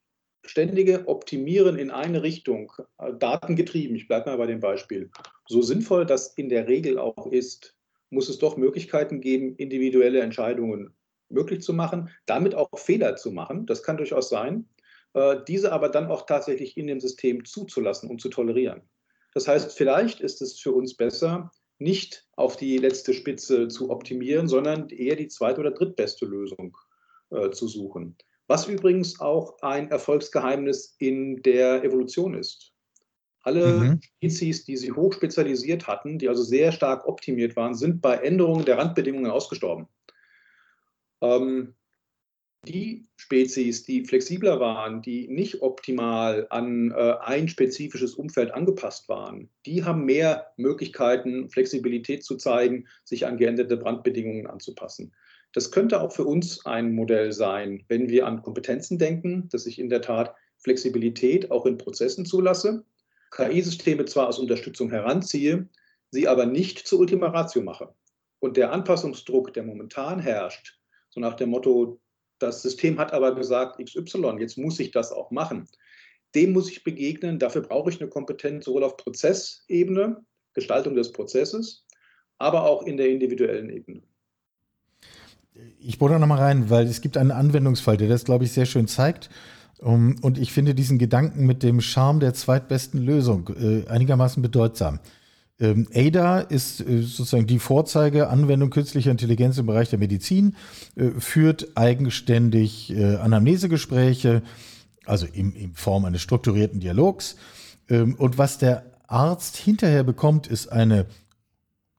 ständige 0.43 1.08
Optimieren 1.08 1.77
in 1.77 1.91
eine 1.91 2.23
Richtung, 2.23 2.71
äh, 2.97 3.13
datengetrieben, 3.13 3.95
ich 3.95 4.08
bleibe 4.08 4.30
mal 4.30 4.38
bei 4.38 4.47
dem 4.47 4.60
Beispiel, 4.60 5.10
so 5.47 5.62
sinnvoll 5.62 6.06
das 6.06 6.34
in 6.36 6.49
der 6.49 6.67
Regel 6.67 6.97
auch 6.97 7.27
ist, 7.27 7.75
muss 8.10 8.30
es 8.30 8.39
doch 8.39 8.58
Möglichkeiten 8.58 9.21
geben, 9.21 9.56
individuelle 9.56 10.21
Entscheidungen 10.21 10.93
möglich 11.30 11.62
zu 11.62 11.73
machen, 11.73 12.10
damit 12.25 12.56
auch 12.56 12.69
Fehler 12.77 13.15
zu 13.15 13.32
machen. 13.32 13.65
Das 13.65 13.84
kann 13.84 13.97
durchaus 13.97 14.30
sein. 14.30 14.67
Äh, 15.13 15.38
diese 15.47 15.71
aber 15.71 15.89
dann 15.89 16.08
auch 16.08 16.25
tatsächlich 16.25 16.77
in 16.77 16.88
dem 16.88 16.99
System 16.99 17.45
zuzulassen 17.45 18.10
und 18.10 18.21
zu 18.21 18.30
tolerieren. 18.30 18.82
Das 19.34 19.47
heißt, 19.47 19.77
vielleicht 19.77 20.19
ist 20.19 20.41
es 20.41 20.60
für 20.60 20.73
uns 20.73 20.95
besser, 20.95 21.51
nicht 21.80 22.27
auf 22.36 22.58
die 22.58 22.77
letzte 22.77 23.13
Spitze 23.13 23.67
zu 23.67 23.89
optimieren, 23.89 24.47
sondern 24.47 24.89
eher 24.89 25.15
die 25.15 25.30
zweite 25.30 25.62
oder 25.62 25.71
drittbeste 25.71 26.25
Lösung 26.25 26.77
äh, 27.32 27.49
zu 27.49 27.67
suchen. 27.67 28.17
Was 28.51 28.67
übrigens 28.67 29.21
auch 29.21 29.61
ein 29.61 29.89
Erfolgsgeheimnis 29.91 30.97
in 30.99 31.41
der 31.41 31.85
Evolution 31.85 32.33
ist. 32.33 32.73
Alle 33.43 33.79
mhm. 33.79 34.01
Spezies, 34.17 34.65
die 34.65 34.75
sich 34.75 34.93
hochspezialisiert 34.93 35.87
hatten, 35.87 36.19
die 36.19 36.27
also 36.27 36.43
sehr 36.43 36.73
stark 36.73 37.07
optimiert 37.07 37.55
waren, 37.55 37.75
sind 37.75 38.01
bei 38.01 38.15
Änderungen 38.17 38.65
der 38.65 38.77
Randbedingungen 38.77 39.31
ausgestorben. 39.31 39.87
Ähm, 41.21 41.75
die 42.67 43.07
Spezies, 43.15 43.85
die 43.85 44.03
flexibler 44.03 44.59
waren, 44.59 45.01
die 45.01 45.29
nicht 45.29 45.61
optimal 45.61 46.47
an 46.49 46.91
äh, 46.91 47.13
ein 47.21 47.47
spezifisches 47.47 48.15
Umfeld 48.15 48.51
angepasst 48.51 49.07
waren, 49.07 49.49
die 49.65 49.85
haben 49.85 50.03
mehr 50.03 50.51
Möglichkeiten, 50.57 51.49
Flexibilität 51.49 52.25
zu 52.25 52.35
zeigen, 52.35 52.85
sich 53.05 53.25
an 53.25 53.37
geänderte 53.37 53.77
Brandbedingungen 53.77 54.45
anzupassen. 54.45 55.13
Das 55.53 55.71
könnte 55.71 56.01
auch 56.01 56.13
für 56.13 56.25
uns 56.25 56.65
ein 56.65 56.93
Modell 56.93 57.33
sein, 57.33 57.83
wenn 57.87 58.09
wir 58.09 58.25
an 58.25 58.41
Kompetenzen 58.41 58.97
denken, 58.97 59.49
dass 59.49 59.65
ich 59.65 59.79
in 59.79 59.89
der 59.89 60.01
Tat 60.01 60.33
Flexibilität 60.59 61.51
auch 61.51 61.65
in 61.65 61.77
Prozessen 61.77 62.25
zulasse, 62.25 62.85
KI-Systeme 63.31 64.05
zwar 64.05 64.27
als 64.27 64.39
Unterstützung 64.39 64.89
heranziehe, 64.89 65.67
sie 66.11 66.27
aber 66.27 66.45
nicht 66.45 66.87
zur 66.87 66.99
Ultima 66.99 67.27
Ratio 67.27 67.61
mache. 67.61 67.93
Und 68.39 68.57
der 68.57 68.71
Anpassungsdruck, 68.71 69.53
der 69.53 69.63
momentan 69.63 70.19
herrscht, 70.19 70.79
so 71.09 71.19
nach 71.19 71.35
dem 71.35 71.49
Motto, 71.49 71.99
das 72.39 72.61
System 72.61 72.97
hat 72.97 73.13
aber 73.13 73.35
gesagt 73.35 73.83
XY, 73.83 74.37
jetzt 74.39 74.57
muss 74.57 74.79
ich 74.79 74.91
das 74.91 75.11
auch 75.11 75.31
machen, 75.31 75.67
dem 76.33 76.53
muss 76.53 76.71
ich 76.71 76.83
begegnen. 76.83 77.39
Dafür 77.39 77.61
brauche 77.61 77.89
ich 77.89 77.99
eine 77.99 78.09
Kompetenz 78.09 78.65
sowohl 78.65 78.83
auf 78.83 78.97
Prozessebene, 78.97 80.25
Gestaltung 80.53 80.95
des 80.95 81.11
Prozesses, 81.11 81.85
aber 82.37 82.63
auch 82.63 82.83
in 82.83 82.97
der 82.97 83.09
individuellen 83.09 83.69
Ebene. 83.69 84.01
Ich 85.80 85.97
bohre 85.97 86.13
da 86.13 86.19
nochmal 86.19 86.39
rein, 86.39 86.69
weil 86.69 86.86
es 86.86 87.02
gibt 87.02 87.17
einen 87.17 87.32
Anwendungsfall, 87.32 87.97
der 87.97 88.08
das, 88.08 88.24
glaube 88.24 88.45
ich, 88.45 88.52
sehr 88.52 88.65
schön 88.65 88.88
zeigt. 88.88 89.30
Um, 89.80 90.17
und 90.21 90.38
ich 90.38 90.54
finde 90.54 90.76
diesen 90.76 91.00
Gedanken 91.00 91.47
mit 91.47 91.63
dem 91.63 91.82
Charme 91.82 92.19
der 92.19 92.36
zweitbesten 92.36 93.02
Lösung 93.02 93.50
äh, 93.60 93.88
einigermaßen 93.88 94.43
bedeutsam. 94.43 95.00
Ähm, 95.62 95.88
ADA 95.93 96.39
ist 96.39 96.82
äh, 96.82 97.02
sozusagen 97.02 97.47
die 97.47 97.60
Vorzeigeanwendung 97.60 98.71
künstlicher 98.71 99.12
Intelligenz 99.12 99.60
im 99.60 99.67
Bereich 99.67 99.89
der 99.89 100.00
Medizin, 100.00 100.56
äh, 100.95 101.10
führt 101.19 101.78
eigenständig 101.78 102.91
äh, 102.91 103.15
Anamnesegespräche, 103.17 104.41
also 105.06 105.26
in, 105.26 105.54
in, 105.54 105.74
Form 105.74 106.06
eines 106.06 106.21
strukturierten 106.21 106.80
Dialogs. 106.80 107.36
Ähm, 107.89 108.15
und 108.15 108.38
was 108.39 108.58
der 108.58 108.86
Arzt 109.08 109.58
hinterher 109.58 110.04
bekommt, 110.04 110.47
ist 110.47 110.71
eine 110.71 111.06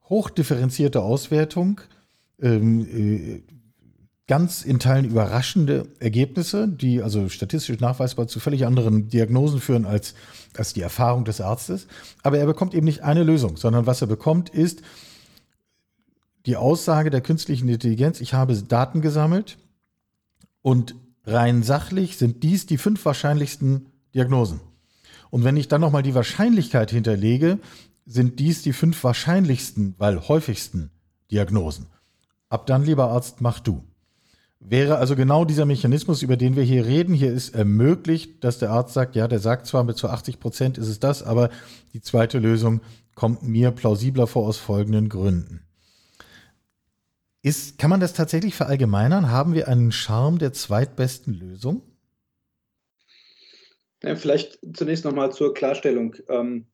hochdifferenzierte 0.09 1.01
Auswertung 1.01 1.81
ähm, 2.43 2.87
äh, 2.87 3.43
ganz 4.27 4.65
in 4.65 4.79
Teilen 4.79 5.05
überraschende 5.05 5.89
Ergebnisse, 6.01 6.69
die 6.69 7.03
also 7.03 7.29
statistisch 7.29 7.81
nachweisbar 7.81 8.29
zu 8.29 8.41
völlig 8.41 8.67
anderen 8.67 9.09
Diagnosen 9.09 9.61
führen 9.61 9.85
als, 9.85 10.15
als 10.57 10.73
die 10.73 10.83
Erfahrung 10.83 11.25
des 11.25 11.41
Arztes. 11.41 11.87
Aber 12.23 12.39
er 12.39 12.47
bekommt 12.47 12.75
eben 12.75 12.85
nicht 12.85 13.03
eine 13.03 13.25
Lösung, 13.25 13.57
sondern 13.57 13.87
was 13.87 14.01
er 14.01 14.07
bekommt 14.07 14.51
ist 14.51 14.83
die 16.47 16.57
Aussage 16.57 17.11
der 17.11 17.21
künstlichen 17.21 17.69
Intelligenz, 17.69 18.21
ich 18.21 18.35
habe 18.35 18.55
Daten 18.57 19.01
gesammelt 19.01 19.59
und 20.61 20.95
rein 21.25 21.63
sachlich 21.63 22.17
sind 22.17 22.43
dies 22.43 22.67
die 22.67 22.79
fünf 22.79 23.05
wahrscheinlichsten 23.05 23.87
Diagnosen. 24.15 24.61
Und 25.31 25.45
wenn 25.45 25.57
ich 25.57 25.69
dann 25.69 25.81
nochmal 25.81 26.03
die 26.03 26.15
Wahrscheinlichkeit 26.15 26.91
hinterlege, 26.91 27.59
sind 28.05 28.41
dies 28.41 28.63
die 28.63 28.73
fünf 28.73 29.03
wahrscheinlichsten, 29.05 29.95
weil 29.99 30.29
häufigsten 30.29 30.91
Diagnosen. 31.31 31.87
Ab 32.53 32.67
dann, 32.67 32.85
lieber 32.85 33.09
Arzt, 33.09 33.41
mach 33.41 33.61
du. 33.61 33.83
Wäre 34.61 34.99
also 34.99 35.17
genau 35.17 35.47
dieser 35.47 35.65
Mechanismus, 35.65 36.21
über 36.21 36.37
den 36.37 36.55
wir 36.55 36.63
hier 36.63 36.85
reden, 36.85 37.15
hier 37.15 37.33
ist 37.33 37.55
ermöglicht, 37.55 38.45
dass 38.45 38.59
der 38.59 38.69
Arzt 38.69 38.93
sagt, 38.93 39.17
ja, 39.17 39.27
der 39.27 39.39
sagt 39.39 39.67
zwar 39.67 39.85
mit 39.85 39.97
zu 39.97 40.11
80 40.11 40.39
Prozent 40.39 40.77
ist 40.77 40.89
es 40.89 41.01
das, 41.01 41.23
aber 41.23 41.49
die 41.95 42.03
zweite 42.03 42.39
Lösung 42.39 42.83
kommt 43.15 43.43
mir 43.43 43.71
plausibler 43.71 44.27
vor 44.27 44.47
aus 44.47 44.59
folgenden 44.59 45.09
Gründen. 45.09 45.63
Ist, 47.41 47.79
kann 47.79 47.89
man 47.89 48.01
das 48.01 48.13
tatsächlich 48.13 48.55
verallgemeinern? 48.55 49.31
Haben 49.31 49.55
wir 49.55 49.67
einen 49.67 49.91
Charme 49.91 50.37
der 50.37 50.53
zweitbesten 50.53 51.33
Lösung? 51.33 51.81
Ja, 54.03 54.15
vielleicht 54.15 54.59
zunächst 54.75 55.07
nochmal 55.07 55.33
zur 55.33 55.55
Klarstellung. 55.55 56.17
Ähm, 56.29 56.67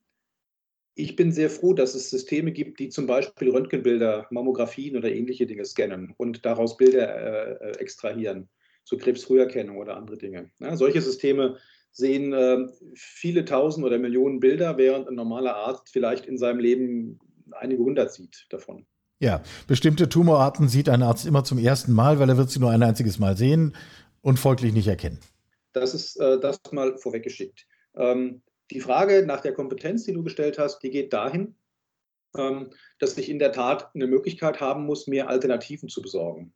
ich 0.99 1.15
bin 1.15 1.31
sehr 1.31 1.49
froh, 1.49 1.75
dass 1.75 1.95
es 1.95 2.11
Systeme 2.11 2.51
gibt, 2.51 2.81
die 2.81 2.89
zum 2.89 3.07
Beispiel 3.07 3.51
Röntgenbilder, 3.51 4.27
Mammografien 4.31 4.97
oder 4.97 5.11
ähnliche 5.11 5.47
Dinge 5.47 5.65
scannen 5.65 6.13
und 6.17 6.45
daraus 6.45 6.77
Bilder 6.77 7.61
äh, 7.63 7.71
äh 7.71 7.79
extrahieren, 7.79 8.49
zur 8.85 8.99
Krebsfrüherkennung 8.99 9.77
oder 9.77 9.97
andere 9.97 10.19
Dinge. 10.19 10.51
Ja, 10.59 10.77
solche 10.77 11.01
Systeme 11.01 11.57
sehen 11.93 12.33
äh, 12.33 12.67
viele 12.95 13.45
tausend 13.45 13.87
oder 13.87 13.99
Millionen 13.99 14.41
Bilder, 14.41 14.77
während 14.77 15.09
ein 15.09 15.15
normaler 15.15 15.55
Arzt 15.55 15.89
vielleicht 15.93 16.27
in 16.27 16.37
seinem 16.37 16.59
Leben 16.59 17.21
einige 17.53 17.83
hundert 17.83 18.13
sieht 18.13 18.47
davon. 18.51 18.85
Ja, 19.21 19.43
bestimmte 19.69 20.09
Tumorarten 20.09 20.69
sieht 20.69 20.89
ein 20.89 21.03
Arzt 21.03 21.27
immer 21.27 21.45
zum 21.45 21.59
ersten 21.59 21.93
Mal, 21.93 22.19
weil 22.19 22.29
er 22.29 22.39
wird 22.39 22.51
sie 22.51 22.59
nur 22.59 22.71
ein 22.71 22.83
einziges 22.83 23.21
Mal 23.21 23.37
sehen 23.37 23.77
und 24.21 24.39
folglich 24.39 24.73
nicht 24.73 24.89
erkennen. 24.89 25.21
Das 25.73 25.95
ist 25.95 26.17
äh, 26.17 26.41
das 26.41 26.61
mal 26.73 26.99
vorweggeschickt. 26.99 27.67
Ähm, 27.95 28.43
die 28.71 28.81
Frage 28.81 29.25
nach 29.27 29.41
der 29.41 29.55
Kompetenz, 29.55 30.05
die 30.05 30.13
du 30.13 30.23
gestellt 30.23 30.59
hast, 30.59 30.81
die 30.81 30.91
geht 30.91 31.13
dahin, 31.13 31.55
ähm, 32.37 32.71
dass 32.99 33.17
ich 33.17 33.29
in 33.29 33.39
der 33.39 33.53
Tat 33.53 33.91
eine 33.95 34.07
Möglichkeit 34.07 34.61
haben 34.61 34.85
muss, 34.85 35.07
mir 35.07 35.29
Alternativen 35.29 35.89
zu 35.89 36.03
besorgen. 36.03 36.53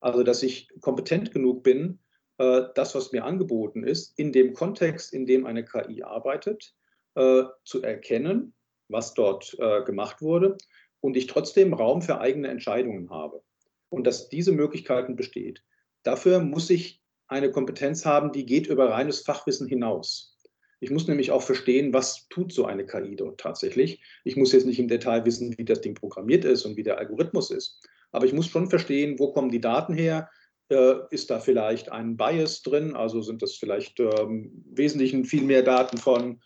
Also, 0.00 0.22
dass 0.22 0.42
ich 0.42 0.68
kompetent 0.80 1.32
genug 1.32 1.62
bin, 1.62 1.98
äh, 2.38 2.62
das, 2.74 2.94
was 2.94 3.12
mir 3.12 3.24
angeboten 3.24 3.84
ist, 3.84 4.18
in 4.18 4.32
dem 4.32 4.54
Kontext, 4.54 5.12
in 5.12 5.26
dem 5.26 5.44
eine 5.44 5.64
KI 5.64 6.02
arbeitet, 6.02 6.74
äh, 7.14 7.44
zu 7.64 7.82
erkennen, 7.82 8.54
was 8.88 9.14
dort 9.14 9.54
äh, 9.58 9.84
gemacht 9.84 10.22
wurde 10.22 10.56
und 11.00 11.16
ich 11.16 11.26
trotzdem 11.26 11.74
Raum 11.74 12.02
für 12.02 12.20
eigene 12.20 12.48
Entscheidungen 12.48 13.10
habe. 13.10 13.42
Und 13.90 14.06
dass 14.06 14.28
diese 14.28 14.52
Möglichkeiten 14.52 15.16
besteht. 15.16 15.62
Dafür 16.02 16.40
muss 16.40 16.70
ich 16.70 17.02
eine 17.26 17.50
Kompetenz 17.50 18.06
haben, 18.06 18.32
die 18.32 18.46
geht 18.46 18.68
über 18.68 18.90
reines 18.90 19.20
Fachwissen 19.20 19.66
hinaus. 19.66 20.38
Ich 20.80 20.90
muss 20.90 21.06
nämlich 21.06 21.30
auch 21.30 21.42
verstehen, 21.42 21.92
was 21.92 22.26
tut 22.28 22.52
so 22.52 22.64
eine 22.64 22.86
KI 22.86 23.14
dort 23.14 23.38
tatsächlich. 23.38 24.02
Ich 24.24 24.36
muss 24.36 24.52
jetzt 24.52 24.66
nicht 24.66 24.78
im 24.78 24.88
Detail 24.88 25.24
wissen, 25.26 25.56
wie 25.58 25.64
das 25.64 25.82
Ding 25.82 25.94
programmiert 25.94 26.44
ist 26.44 26.64
und 26.64 26.76
wie 26.76 26.82
der 26.82 26.98
Algorithmus 26.98 27.50
ist. 27.50 27.80
Aber 28.12 28.24
ich 28.24 28.32
muss 28.32 28.46
schon 28.46 28.68
verstehen, 28.68 29.18
wo 29.18 29.32
kommen 29.32 29.50
die 29.50 29.60
Daten 29.60 29.94
her? 29.94 30.30
Äh, 30.70 30.94
ist 31.10 31.30
da 31.30 31.38
vielleicht 31.38 31.92
ein 31.92 32.16
Bias 32.16 32.62
drin? 32.62 32.96
Also 32.96 33.20
sind 33.20 33.42
das 33.42 33.54
vielleicht 33.56 34.00
ähm, 34.00 34.64
wesentlich 34.70 35.14
viel 35.28 35.42
mehr 35.42 35.62
Daten 35.62 35.98
von 35.98 36.40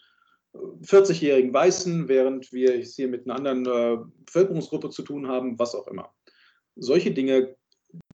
40-jährigen 0.55 1.53
Weißen, 1.53 2.09
während 2.09 2.53
wir 2.53 2.79
es 2.79 2.97
hier 2.97 3.09
mit 3.09 3.27
einer 3.27 3.37
anderen 3.37 3.67
äh, 3.67 4.05
Bevölkerungsgruppe 4.27 4.91
zu 4.91 5.03
tun 5.03 5.29
haben, 5.29 5.59
was 5.59 5.75
auch 5.75 5.87
immer. 5.89 6.13
Solche 6.77 7.13
Dinge, 7.13 7.57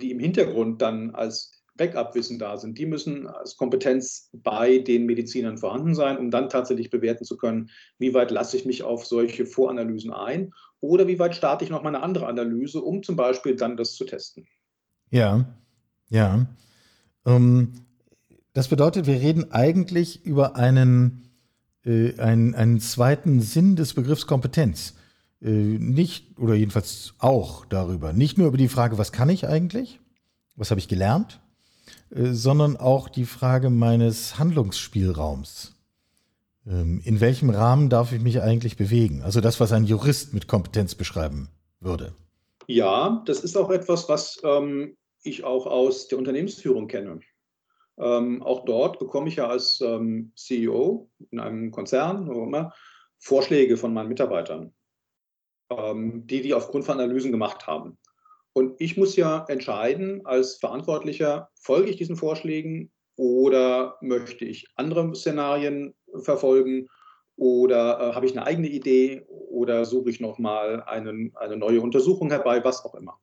die 0.00 0.10
im 0.10 0.18
Hintergrund 0.18 0.82
dann 0.82 1.10
als 1.14 1.59
Backup-Wissen 1.80 2.38
da 2.38 2.58
sind, 2.58 2.76
die 2.76 2.84
müssen 2.84 3.26
als 3.26 3.56
Kompetenz 3.56 4.28
bei 4.34 4.78
den 4.78 5.06
Medizinern 5.06 5.56
vorhanden 5.56 5.94
sein, 5.94 6.18
um 6.18 6.30
dann 6.30 6.50
tatsächlich 6.50 6.90
bewerten 6.90 7.24
zu 7.24 7.38
können, 7.38 7.70
wie 7.98 8.12
weit 8.12 8.30
lasse 8.30 8.58
ich 8.58 8.66
mich 8.66 8.82
auf 8.82 9.06
solche 9.06 9.46
Voranalysen 9.46 10.12
ein 10.12 10.52
oder 10.80 11.08
wie 11.08 11.18
weit 11.18 11.34
starte 11.34 11.64
ich 11.64 11.70
noch 11.70 11.82
mal 11.82 11.88
eine 11.88 12.02
andere 12.02 12.26
Analyse, 12.26 12.82
um 12.82 13.02
zum 13.02 13.16
Beispiel 13.16 13.56
dann 13.56 13.78
das 13.78 13.94
zu 13.94 14.04
testen. 14.04 14.46
Ja, 15.10 15.46
ja. 16.10 16.46
Ähm, 17.24 17.72
das 18.52 18.68
bedeutet, 18.68 19.06
wir 19.06 19.20
reden 19.20 19.50
eigentlich 19.50 20.24
über 20.26 20.56
einen 20.56 21.30
äh, 21.84 22.18
einen, 22.18 22.54
einen 22.54 22.78
zweiten 22.80 23.40
Sinn 23.40 23.74
des 23.74 23.94
Begriffs 23.94 24.26
Kompetenz. 24.26 24.94
Äh, 25.40 25.48
nicht, 25.48 26.38
oder 26.38 26.54
jedenfalls 26.54 27.14
auch 27.18 27.64
darüber, 27.64 28.12
nicht 28.12 28.36
nur 28.36 28.48
über 28.48 28.58
die 28.58 28.68
Frage, 28.68 28.98
was 28.98 29.12
kann 29.12 29.30
ich 29.30 29.48
eigentlich, 29.48 29.98
was 30.56 30.70
habe 30.70 30.80
ich 30.80 30.88
gelernt, 30.88 31.40
sondern 32.10 32.76
auch 32.76 33.08
die 33.08 33.24
Frage 33.24 33.70
meines 33.70 34.38
Handlungsspielraums. 34.38 35.74
Ähm, 36.66 37.00
in 37.04 37.20
welchem 37.20 37.50
Rahmen 37.50 37.88
darf 37.88 38.12
ich 38.12 38.20
mich 38.20 38.42
eigentlich 38.42 38.76
bewegen? 38.76 39.22
Also 39.22 39.40
das, 39.40 39.60
was 39.60 39.72
ein 39.72 39.84
Jurist 39.84 40.34
mit 40.34 40.48
Kompetenz 40.48 40.94
beschreiben 40.94 41.48
würde. 41.80 42.14
Ja, 42.66 43.22
das 43.26 43.40
ist 43.40 43.56
auch 43.56 43.70
etwas, 43.70 44.08
was 44.08 44.40
ähm, 44.44 44.96
ich 45.22 45.44
auch 45.44 45.66
aus 45.66 46.08
der 46.08 46.18
Unternehmensführung 46.18 46.86
kenne. 46.88 47.20
Ähm, 47.98 48.42
auch 48.42 48.64
dort 48.64 48.98
bekomme 48.98 49.28
ich 49.28 49.36
ja 49.36 49.48
als 49.48 49.80
ähm, 49.80 50.32
CEO 50.36 51.10
in 51.30 51.40
einem 51.40 51.70
Konzern 51.70 52.28
oder 52.28 52.42
immer 52.42 52.74
Vorschläge 53.18 53.76
von 53.76 53.92
meinen 53.92 54.08
Mitarbeitern, 54.08 54.72
ähm, 55.70 56.26
die 56.26 56.40
die 56.40 56.54
aufgrund 56.54 56.84
von 56.84 56.98
Analysen 56.98 57.32
gemacht 57.32 57.66
haben. 57.66 57.98
Und 58.52 58.80
ich 58.80 58.96
muss 58.96 59.16
ja 59.16 59.44
entscheiden 59.48 60.26
als 60.26 60.56
Verantwortlicher, 60.56 61.50
folge 61.54 61.90
ich 61.90 61.96
diesen 61.96 62.16
Vorschlägen 62.16 62.90
oder 63.16 63.96
möchte 64.00 64.44
ich 64.44 64.66
andere 64.76 65.14
Szenarien 65.14 65.94
verfolgen 66.22 66.88
oder 67.36 68.00
äh, 68.00 68.14
habe 68.14 68.26
ich 68.26 68.32
eine 68.32 68.46
eigene 68.46 68.68
Idee 68.68 69.26
oder 69.28 69.84
suche 69.84 70.10
ich 70.10 70.20
nochmal 70.20 70.82
eine 70.82 71.56
neue 71.56 71.80
Untersuchung 71.80 72.30
herbei, 72.30 72.62
was 72.64 72.84
auch 72.84 72.94
immer. 72.94 73.18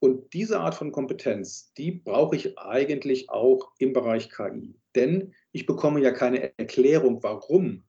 Und 0.00 0.32
diese 0.32 0.58
Art 0.58 0.74
von 0.74 0.90
Kompetenz, 0.90 1.72
die 1.74 1.92
brauche 1.92 2.34
ich 2.34 2.58
eigentlich 2.58 3.30
auch 3.30 3.70
im 3.78 3.92
Bereich 3.92 4.30
KI. 4.30 4.74
Denn 4.96 5.32
ich 5.52 5.64
bekomme 5.64 6.00
ja 6.00 6.10
keine 6.10 6.58
Erklärung, 6.58 7.22
warum 7.22 7.84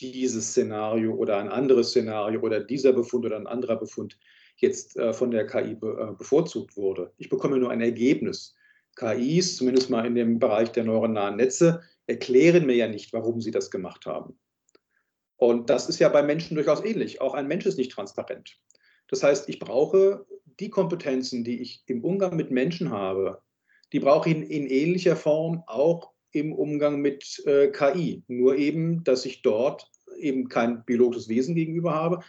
dieses 0.00 0.50
Szenario 0.50 1.12
oder 1.12 1.38
ein 1.38 1.48
anderes 1.48 1.90
Szenario 1.90 2.40
oder 2.40 2.60
dieser 2.60 2.92
Befund 2.92 3.26
oder 3.26 3.34
ein 3.34 3.48
anderer 3.48 3.76
Befund 3.76 4.16
jetzt 4.60 4.96
äh, 4.96 5.12
von 5.12 5.30
der 5.30 5.46
KI 5.46 5.74
be, 5.74 6.10
äh, 6.10 6.16
bevorzugt 6.16 6.76
wurde. 6.76 7.12
Ich 7.16 7.28
bekomme 7.28 7.58
nur 7.58 7.70
ein 7.70 7.80
Ergebnis. 7.80 8.54
KIs, 8.96 9.56
zumindest 9.56 9.90
mal 9.90 10.04
in 10.06 10.14
dem 10.14 10.38
Bereich 10.38 10.72
der 10.72 10.84
neuronalen 10.84 11.36
Netze, 11.36 11.82
erklären 12.06 12.66
mir 12.66 12.74
ja 12.74 12.88
nicht, 12.88 13.12
warum 13.12 13.40
sie 13.40 13.50
das 13.50 13.70
gemacht 13.70 14.06
haben. 14.06 14.38
Und 15.36 15.70
das 15.70 15.88
ist 15.88 15.98
ja 15.98 16.08
bei 16.08 16.22
Menschen 16.22 16.54
durchaus 16.54 16.84
ähnlich. 16.84 17.20
Auch 17.20 17.34
ein 17.34 17.48
Mensch 17.48 17.64
ist 17.64 17.78
nicht 17.78 17.92
transparent. 17.92 18.58
Das 19.08 19.22
heißt, 19.22 19.48
ich 19.48 19.58
brauche 19.58 20.26
die 20.58 20.70
Kompetenzen, 20.70 21.44
die 21.44 21.62
ich 21.62 21.82
im 21.86 22.04
Umgang 22.04 22.36
mit 22.36 22.50
Menschen 22.50 22.90
habe, 22.90 23.40
die 23.92 24.00
brauche 24.00 24.28
ich 24.28 24.36
in, 24.36 24.42
in 24.42 24.66
ähnlicher 24.66 25.16
Form 25.16 25.64
auch 25.66 26.12
im 26.32 26.52
Umgang 26.52 27.00
mit 27.00 27.42
äh, 27.46 27.68
KI. 27.68 28.22
Nur 28.28 28.56
eben, 28.56 29.02
dass 29.02 29.24
ich 29.24 29.42
dort 29.42 29.90
eben 30.18 30.48
kein 30.48 30.84
biologisches 30.84 31.28
Wesen 31.28 31.54
gegenüber 31.54 31.94
habe, 31.94 32.20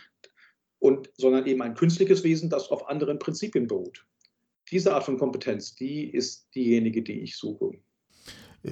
und, 0.81 1.11
sondern 1.15 1.45
eben 1.45 1.61
ein 1.61 1.75
künstliches 1.75 2.23
Wesen, 2.23 2.49
das 2.49 2.71
auf 2.71 2.89
anderen 2.89 3.19
Prinzipien 3.19 3.67
beruht. 3.67 4.03
Diese 4.71 4.93
Art 4.93 5.03
von 5.03 5.17
Kompetenz, 5.17 5.75
die 5.75 6.09
ist 6.09 6.47
diejenige, 6.55 7.03
die 7.03 7.21
ich 7.21 7.37
suche. 7.37 7.73
Äh, 8.63 8.71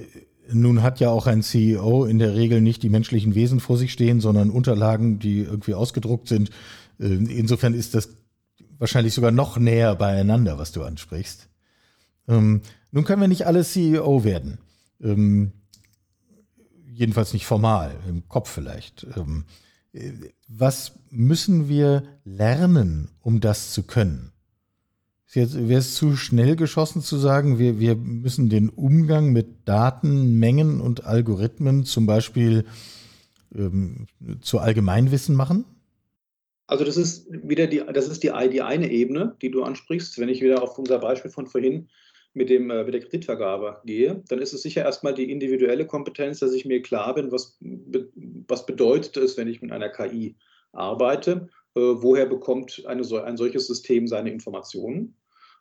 nun 0.51 0.81
hat 0.81 0.99
ja 0.99 1.11
auch 1.11 1.27
ein 1.27 1.43
CEO 1.43 2.05
in 2.05 2.17
der 2.17 2.33
Regel 2.33 2.61
nicht 2.61 2.81
die 2.81 2.89
menschlichen 2.89 3.35
Wesen 3.35 3.59
vor 3.59 3.77
sich 3.77 3.93
stehen, 3.93 4.21
sondern 4.21 4.49
Unterlagen, 4.49 5.19
die 5.19 5.41
irgendwie 5.41 5.75
ausgedruckt 5.75 6.27
sind. 6.27 6.49
Äh, 6.99 7.13
insofern 7.13 7.75
ist 7.75 7.93
das 7.93 8.09
wahrscheinlich 8.79 9.13
sogar 9.13 9.31
noch 9.31 9.57
näher 9.57 9.95
beieinander, 9.95 10.57
was 10.57 10.71
du 10.71 10.81
ansprichst. 10.81 11.47
Ähm, 12.27 12.61
nun 12.91 13.03
können 13.03 13.21
wir 13.21 13.27
nicht 13.27 13.45
alle 13.45 13.63
CEO 13.63 14.23
werden. 14.23 14.57
Ähm, 14.99 15.51
jedenfalls 16.91 17.33
nicht 17.33 17.45
formal, 17.45 17.95
im 18.07 18.27
Kopf 18.27 18.49
vielleicht. 18.49 19.05
Was 20.47 20.93
müssen 21.09 21.67
wir 21.67 22.03
lernen, 22.23 23.09
um 23.21 23.39
das 23.39 23.73
zu 23.73 23.83
können? 23.83 24.31
Wäre 25.31 25.79
es 25.79 25.93
zu 25.93 26.15
schnell 26.15 26.55
geschossen 26.55 27.01
zu 27.01 27.17
sagen, 27.17 27.59
wir, 27.59 27.79
wir 27.79 27.95
müssen 27.95 28.49
den 28.49 28.69
Umgang 28.69 29.31
mit 29.31 29.67
Datenmengen 29.67 30.81
und 30.81 31.05
Algorithmen 31.05 31.85
zum 31.85 32.07
Beispiel 32.07 32.65
ähm, 33.53 34.07
zu 34.41 34.59
Allgemeinwissen 34.59 35.35
machen? 35.35 35.65
Also 36.65 36.83
das 36.83 36.97
ist 36.97 37.27
wieder 37.31 37.67
die, 37.67 37.83
das 37.93 38.07
ist 38.07 38.23
die, 38.23 38.31
die 38.51 38.61
eine 38.61 38.91
Ebene, 38.91 39.35
die 39.41 39.51
du 39.51 39.63
ansprichst. 39.63 40.19
Wenn 40.19 40.29
ich 40.29 40.41
wieder 40.41 40.63
auf 40.63 40.77
unser 40.77 40.99
Beispiel 40.99 41.31
von 41.31 41.47
vorhin 41.47 41.89
mit, 42.39 42.49
dem, 42.49 42.71
äh, 42.71 42.85
mit 42.85 42.93
der 42.93 43.01
Kreditvergabe 43.01 43.81
gehe, 43.83 44.23
dann 44.29 44.39
ist 44.39 44.53
es 44.53 44.61
sicher 44.61 44.83
erstmal 44.83 45.13
die 45.13 45.29
individuelle 45.29 45.85
Kompetenz, 45.85 46.39
dass 46.39 46.53
ich 46.53 46.63
mir 46.63 46.81
klar 46.81 47.13
bin, 47.13 47.33
was, 47.33 47.59
was 48.47 48.65
bedeutet 48.65 49.17
es, 49.17 49.35
wenn 49.35 49.49
ich 49.49 49.61
mit 49.61 49.73
einer 49.73 49.89
KI 49.89 50.37
arbeite 50.71 51.49
Äh, 51.75 51.81
woher 51.81 52.25
bekommt 52.25 52.83
eine, 52.87 53.03
ein 53.23 53.37
solches 53.37 53.67
System 53.67 54.07
seine 54.07 54.31
Informationen? 54.31 55.15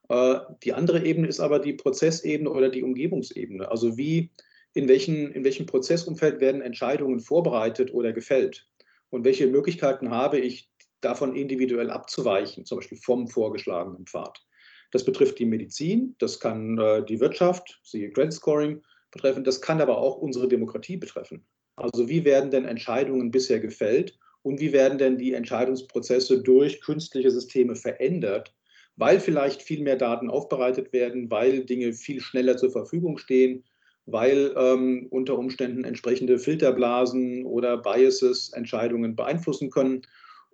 Äh, 0.09 0.37
die 0.63 0.73
andere 0.73 1.05
Ebene 1.05 1.27
ist 1.27 1.41
aber 1.41 1.59
die 1.59 1.73
Prozessebene 1.73 2.49
oder 2.49 2.71
die 2.71 2.85
Umgebungsebene. 2.85 3.69
Also 3.69 3.99
wie, 3.99 4.31
in 4.73 4.87
welchem 4.89 5.33
in 5.33 5.43
welchem 5.45 5.67
Prozessumfeld 5.67 6.41
werden 6.41 6.63
Entscheidungen 6.63 7.19
vorbereitet 7.19 7.93
oder 7.93 8.13
gefällt? 8.13 8.69
Und 9.11 9.25
welche 9.25 9.49
Möglichkeiten 9.49 10.11
habe 10.11 10.39
ich, 10.39 10.71
davon 11.01 11.35
individuell 11.35 11.91
abzuweichen, 11.91 12.65
zum 12.65 12.79
Beispiel 12.79 12.99
vom 12.99 13.29
vorgeschlagenen 13.29 14.07
Pfad? 14.07 14.48
Das 14.91 15.05
betrifft 15.05 15.39
die 15.39 15.45
Medizin, 15.45 16.15
das 16.19 16.41
kann 16.41 16.79
äh, 16.79 17.05
die 17.05 17.21
Wirtschaft, 17.21 17.81
siehe 17.83 18.11
Credit 18.11 18.33
Scoring 18.33 18.83
betreffen, 19.11 19.45
das 19.45 19.61
kann 19.61 19.81
aber 19.81 19.99
auch 19.99 20.17
unsere 20.17 20.49
Demokratie 20.49 20.97
betreffen. 20.97 21.45
Also 21.77 22.09
wie 22.09 22.25
werden 22.25 22.51
denn 22.51 22.65
Entscheidungen 22.65 23.31
bisher 23.31 23.61
gefällt 23.61 24.19
und 24.43 24.61
wie 24.61 24.73
werden 24.73 24.99
denn 24.99 25.19
die 25.19 25.35
Entscheidungsprozesse 25.35 26.43
durch 26.43 26.81
künstliche 26.81 27.31
Systeme 27.31 27.77
verändert, 27.77 28.55
weil 28.97 29.21
vielleicht 29.21 29.63
viel 29.63 29.83
mehr 29.83 29.97
Daten 29.97 30.29
aufbereitet 30.31 30.93
werden, 30.93 31.31
weil 31.31 31.65
Dinge 31.65 31.93
viel 31.93 32.21
schneller 32.21 32.57
zur 32.57 32.71
Verfügung 32.71 33.19
stehen, 33.19 33.65
weil 34.07 34.55
ähm, 34.57 35.07
unter 35.11 35.39
Umständen 35.39 35.85
entsprechende 35.85 36.39
Filterblasen 36.39 37.45
oder 37.45 37.77
Biases 37.77 38.53
Entscheidungen 38.55 39.15
beeinflussen 39.15 39.71
können 39.71 40.03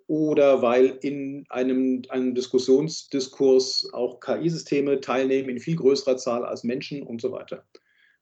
oder 0.07 0.61
weil 0.61 0.97
in 1.01 1.45
einem, 1.49 2.03
einem 2.09 2.35
Diskussionsdiskurs 2.35 3.89
auch 3.93 4.19
KI-Systeme 4.19 5.01
teilnehmen 5.01 5.49
in 5.49 5.59
viel 5.59 5.75
größerer 5.75 6.17
Zahl 6.17 6.45
als 6.45 6.63
Menschen 6.63 7.03
und 7.03 7.21
so 7.21 7.31
weiter. 7.31 7.65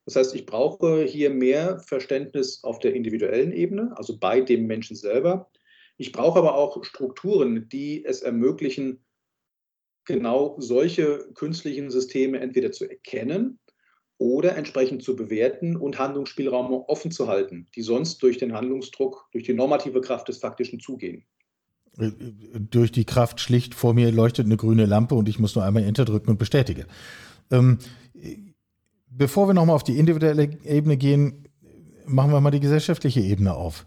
Das 0.06 0.16
heißt, 0.16 0.34
ich 0.34 0.46
brauche 0.46 1.04
hier 1.04 1.30
mehr 1.30 1.78
Verständnis 1.78 2.62
auf 2.62 2.78
der 2.78 2.94
individuellen 2.94 3.52
Ebene, 3.52 3.92
also 3.96 4.18
bei 4.18 4.40
dem 4.40 4.66
Menschen 4.66 4.96
selber. 4.96 5.50
Ich 5.96 6.12
brauche 6.12 6.38
aber 6.38 6.54
auch 6.56 6.82
Strukturen, 6.84 7.68
die 7.68 8.04
es 8.04 8.20
ermöglichen, 8.22 9.04
genau 10.04 10.56
solche 10.58 11.30
künstlichen 11.34 11.90
Systeme 11.90 12.40
entweder 12.40 12.72
zu 12.72 12.88
erkennen 12.88 13.58
oder 14.18 14.56
entsprechend 14.56 15.02
zu 15.02 15.16
bewerten 15.16 15.76
und 15.76 15.98
Handlungsspielraum 15.98 16.72
offen 16.72 17.10
zu 17.10 17.26
halten, 17.26 17.66
die 17.74 17.82
sonst 17.82 18.22
durch 18.22 18.36
den 18.38 18.52
Handlungsdruck, 18.52 19.28
durch 19.32 19.44
die 19.44 19.54
normative 19.54 20.00
Kraft 20.02 20.28
des 20.28 20.38
Faktischen 20.38 20.80
zugehen. 20.80 21.24
Durch 21.96 22.90
die 22.90 23.04
Kraft 23.04 23.40
schlicht 23.40 23.74
vor 23.74 23.94
mir 23.94 24.10
leuchtet 24.10 24.46
eine 24.46 24.56
grüne 24.56 24.86
Lampe 24.86 25.14
und 25.14 25.28
ich 25.28 25.38
muss 25.38 25.54
nur 25.54 25.64
einmal 25.64 25.84
Enter 25.84 26.04
drücken 26.04 26.30
und 26.30 26.38
bestätige. 26.38 26.86
Ähm, 27.50 27.78
bevor 29.08 29.48
wir 29.48 29.54
nochmal 29.54 29.76
auf 29.76 29.84
die 29.84 29.98
individuelle 29.98 30.50
Ebene 30.64 30.96
gehen, 30.96 31.48
machen 32.06 32.32
wir 32.32 32.40
mal 32.40 32.50
die 32.50 32.60
gesellschaftliche 32.60 33.20
Ebene 33.20 33.54
auf. 33.54 33.86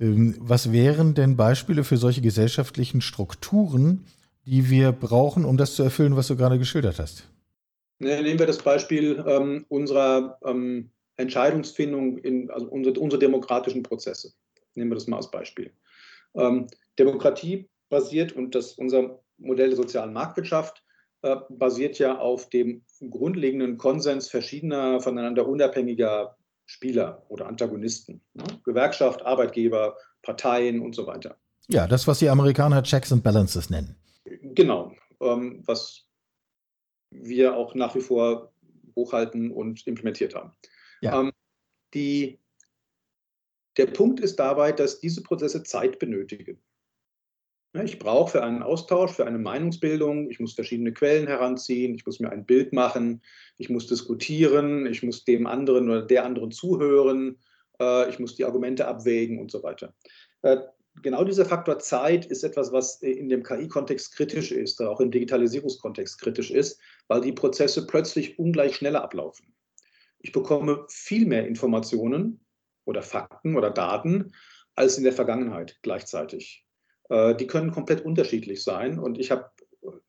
Ähm, 0.00 0.36
was 0.38 0.72
wären 0.72 1.14
denn 1.14 1.36
Beispiele 1.36 1.84
für 1.84 1.96
solche 1.96 2.20
gesellschaftlichen 2.20 3.00
Strukturen, 3.00 4.04
die 4.44 4.70
wir 4.70 4.92
brauchen, 4.92 5.44
um 5.44 5.56
das 5.56 5.74
zu 5.74 5.82
erfüllen, 5.82 6.16
was 6.16 6.28
du 6.28 6.36
gerade 6.36 6.58
geschildert 6.58 6.98
hast? 6.98 7.28
Nehmen 7.98 8.38
wir 8.38 8.46
das 8.46 8.58
Beispiel 8.58 9.24
ähm, 9.26 9.64
unserer 9.68 10.38
ähm, 10.44 10.90
Entscheidungsfindung, 11.16 12.18
in, 12.18 12.50
also 12.50 12.66
unsere, 12.66 13.00
unsere, 13.00 13.18
demokratischen 13.18 13.82
Prozesse. 13.82 14.32
Nehmen 14.74 14.90
wir 14.90 14.96
das 14.96 15.06
mal 15.06 15.16
als 15.16 15.30
Beispiel. 15.30 15.70
Ähm, 16.34 16.66
Demokratie 16.98 17.68
basiert 17.88 18.32
und 18.32 18.54
das, 18.54 18.72
unser 18.72 19.20
Modell 19.38 19.68
der 19.68 19.76
sozialen 19.76 20.12
Marktwirtschaft 20.12 20.82
äh, 21.22 21.36
basiert 21.48 21.98
ja 21.98 22.18
auf 22.18 22.48
dem 22.48 22.84
grundlegenden 23.10 23.78
Konsens 23.78 24.28
verschiedener, 24.28 25.00
voneinander 25.00 25.46
unabhängiger 25.46 26.36
Spieler 26.66 27.24
oder 27.28 27.46
Antagonisten. 27.46 28.20
Ne? 28.34 28.44
Gewerkschaft, 28.64 29.22
Arbeitgeber, 29.22 29.96
Parteien 30.22 30.80
und 30.80 30.94
so 30.94 31.06
weiter. 31.06 31.38
Ja, 31.68 31.86
das, 31.86 32.06
was 32.06 32.18
die 32.18 32.28
Amerikaner 32.28 32.82
Checks 32.82 33.12
and 33.12 33.22
Balances 33.22 33.70
nennen. 33.70 33.96
Genau, 34.24 34.92
ähm, 35.20 35.62
was 35.66 36.06
wir 37.10 37.56
auch 37.56 37.74
nach 37.74 37.94
wie 37.94 38.00
vor 38.00 38.52
hochhalten 38.94 39.50
und 39.50 39.86
implementiert 39.86 40.34
haben. 40.34 40.52
Ja. 41.00 41.20
Ähm, 41.20 41.32
die, 41.94 42.40
der 43.76 43.86
Punkt 43.86 44.20
ist 44.20 44.36
dabei, 44.36 44.72
dass 44.72 45.00
diese 45.00 45.22
Prozesse 45.22 45.62
Zeit 45.62 45.98
benötigen. 45.98 46.62
Ich 47.84 47.98
brauche 47.98 48.32
für 48.32 48.42
einen 48.42 48.62
Austausch, 48.62 49.12
für 49.12 49.26
eine 49.26 49.38
Meinungsbildung, 49.38 50.30
ich 50.30 50.40
muss 50.40 50.54
verschiedene 50.54 50.92
Quellen 50.92 51.26
heranziehen, 51.26 51.94
ich 51.94 52.06
muss 52.06 52.20
mir 52.20 52.30
ein 52.30 52.46
Bild 52.46 52.72
machen, 52.72 53.22
ich 53.58 53.68
muss 53.68 53.86
diskutieren, 53.86 54.86
ich 54.86 55.02
muss 55.02 55.24
dem 55.24 55.46
anderen 55.46 55.90
oder 55.90 56.02
der 56.02 56.24
anderen 56.24 56.50
zuhören, 56.50 57.38
äh, 57.80 58.08
ich 58.08 58.18
muss 58.18 58.36
die 58.36 58.44
Argumente 58.44 58.86
abwägen 58.86 59.38
und 59.40 59.50
so 59.50 59.62
weiter. 59.62 59.94
Äh, 60.42 60.58
genau 61.02 61.24
dieser 61.24 61.44
Faktor 61.44 61.78
Zeit 61.78 62.26
ist 62.26 62.44
etwas, 62.44 62.72
was 62.72 63.02
in 63.02 63.28
dem 63.28 63.42
KI-Kontext 63.42 64.14
kritisch 64.14 64.52
ist, 64.52 64.80
auch 64.80 65.00
im 65.00 65.10
Digitalisierungskontext 65.10 66.20
kritisch 66.20 66.50
ist, 66.50 66.80
weil 67.08 67.20
die 67.20 67.32
Prozesse 67.32 67.86
plötzlich 67.86 68.38
ungleich 68.38 68.76
schneller 68.76 69.02
ablaufen. 69.02 69.54
Ich 70.18 70.32
bekomme 70.32 70.84
viel 70.88 71.26
mehr 71.26 71.46
Informationen 71.46 72.40
oder 72.84 73.02
Fakten 73.02 73.56
oder 73.56 73.70
Daten 73.70 74.32
als 74.74 74.98
in 74.98 75.04
der 75.04 75.12
Vergangenheit 75.12 75.78
gleichzeitig. 75.82 76.65
Äh, 77.08 77.34
die 77.34 77.46
können 77.46 77.70
komplett 77.70 78.04
unterschiedlich 78.04 78.62
sein. 78.62 78.98
Und 78.98 79.18
ich 79.18 79.30
habe 79.30 79.50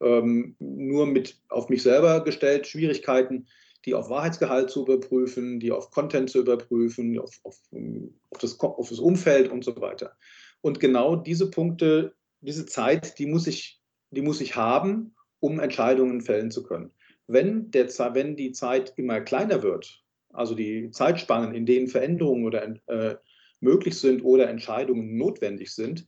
ähm, 0.01 0.55
nur 0.59 1.05
mit 1.05 1.39
auf 1.49 1.69
mich 1.69 1.83
selber 1.83 2.23
gestellt 2.23 2.67
Schwierigkeiten, 2.67 3.47
die 3.85 3.93
auf 3.93 4.09
Wahrheitsgehalt 4.09 4.69
zu 4.69 4.83
überprüfen, 4.83 5.59
die 5.59 5.71
auf 5.71 5.91
Content 5.91 6.29
zu 6.29 6.39
überprüfen, 6.39 7.17
auf, 7.19 7.39
auf, 7.43 7.59
auf, 7.71 8.39
das, 8.41 8.59
auf 8.59 8.89
das 8.89 8.99
Umfeld 8.99 9.49
und 9.49 9.63
so 9.63 9.79
weiter. 9.79 10.13
Und 10.61 10.79
genau 10.79 11.15
diese 11.15 11.49
Punkte, 11.49 12.13
diese 12.41 12.65
Zeit, 12.65 13.17
die 13.19 13.25
muss 13.25 13.47
ich, 13.47 13.79
die 14.11 14.21
muss 14.21 14.41
ich 14.41 14.55
haben, 14.55 15.15
um 15.39 15.59
Entscheidungen 15.59 16.21
fällen 16.21 16.51
zu 16.51 16.63
können. 16.63 16.91
Wenn, 17.27 17.71
der, 17.71 17.87
wenn 18.13 18.35
die 18.35 18.51
Zeit 18.51 18.93
immer 18.97 19.21
kleiner 19.21 19.61
wird, 19.63 20.03
also 20.33 20.55
die 20.55 20.91
Zeitspannen, 20.91 21.53
in 21.53 21.65
denen 21.65 21.87
Veränderungen 21.87 22.45
oder, 22.45 22.75
äh, 22.87 23.15
möglich 23.59 23.97
sind 23.97 24.23
oder 24.23 24.49
Entscheidungen 24.49 25.17
notwendig 25.17 25.73
sind, 25.73 26.07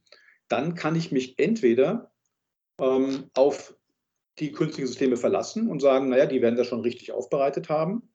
dann 0.50 0.76
kann 0.76 0.96
ich 0.96 1.12
mich 1.12 1.40
entweder 1.40 2.12
ähm, 2.80 3.30
auf 3.34 3.76
die 4.40 4.52
künstlichen 4.52 4.88
Systeme 4.88 5.18
verlassen 5.18 5.70
und 5.70 5.82
sagen, 5.82 6.10
naja, 6.10 6.26
die 6.26 6.42
werden 6.42 6.56
das 6.56 6.68
schon 6.68 6.82
richtig 6.82 7.12
aufbereitet 7.12 7.70
haben. 7.70 8.12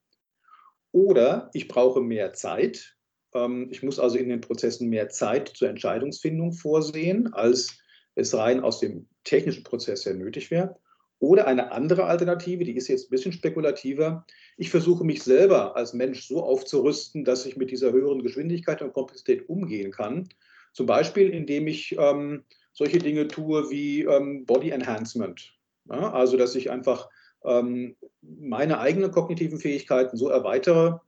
Oder 0.93 1.51
ich 1.53 1.69
brauche 1.69 2.01
mehr 2.01 2.33
Zeit. 2.33 2.97
Ähm, 3.35 3.69
ich 3.71 3.83
muss 3.83 3.99
also 3.99 4.17
in 4.19 4.29
den 4.29 4.41
Prozessen 4.41 4.89
mehr 4.89 5.09
Zeit 5.09 5.49
zur 5.49 5.69
Entscheidungsfindung 5.69 6.53
vorsehen, 6.53 7.33
als 7.33 7.79
es 8.15 8.35
rein 8.35 8.61
aus 8.61 8.81
dem 8.81 9.09
technischen 9.25 9.65
Prozess 9.65 10.07
her 10.07 10.15
nötig 10.15 10.51
wäre. 10.51 10.79
Oder 11.19 11.47
eine 11.47 11.73
andere 11.73 12.05
Alternative, 12.05 12.65
die 12.65 12.77
ist 12.77 12.89
jetzt 12.89 13.07
ein 13.07 13.11
bisschen 13.11 13.33
spekulativer. 13.33 14.27
Ich 14.57 14.71
versuche 14.71 15.05
mich 15.05 15.23
selber 15.23 15.77
als 15.77 15.95
Mensch 15.95 16.27
so 16.27 16.43
aufzurüsten, 16.43 17.25
dass 17.25 17.47
ich 17.47 17.57
mit 17.57 17.71
dieser 17.71 17.93
höheren 17.93 18.23
Geschwindigkeit 18.23 18.83
und 18.83 18.93
Komplexität 18.93 19.49
umgehen 19.49 19.91
kann 19.91 20.29
zum 20.75 20.87
Beispiel, 20.87 21.31
indem 21.31 21.67
ich 21.67 21.97
ähm, 21.99 22.45
solche 22.73 22.99
Dinge 22.99 23.29
tue 23.29 23.71
wie 23.71 24.03
ähm, 24.03 24.45
Body 24.45 24.71
Enhancement. 24.71 25.55
Ja? 25.89 26.13
Also, 26.13 26.37
dass 26.37 26.55
ich 26.55 26.71
einfach 26.71 27.09
ähm, 27.45 27.97
meine 28.21 28.81
eigenen 28.81 29.11
kognitiven 29.11 29.59
Fähigkeiten 29.59 30.17
so 30.17 30.29
erweitere, 30.29 30.99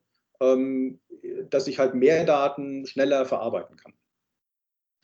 ähm, 0.40 1.00
dass 1.50 1.66
ich 1.66 1.79
halt 1.79 1.94
mehr 1.94 2.24
Daten 2.24 2.87
schneller 2.87 3.26
verarbeiten 3.26 3.76
kann. 3.76 3.92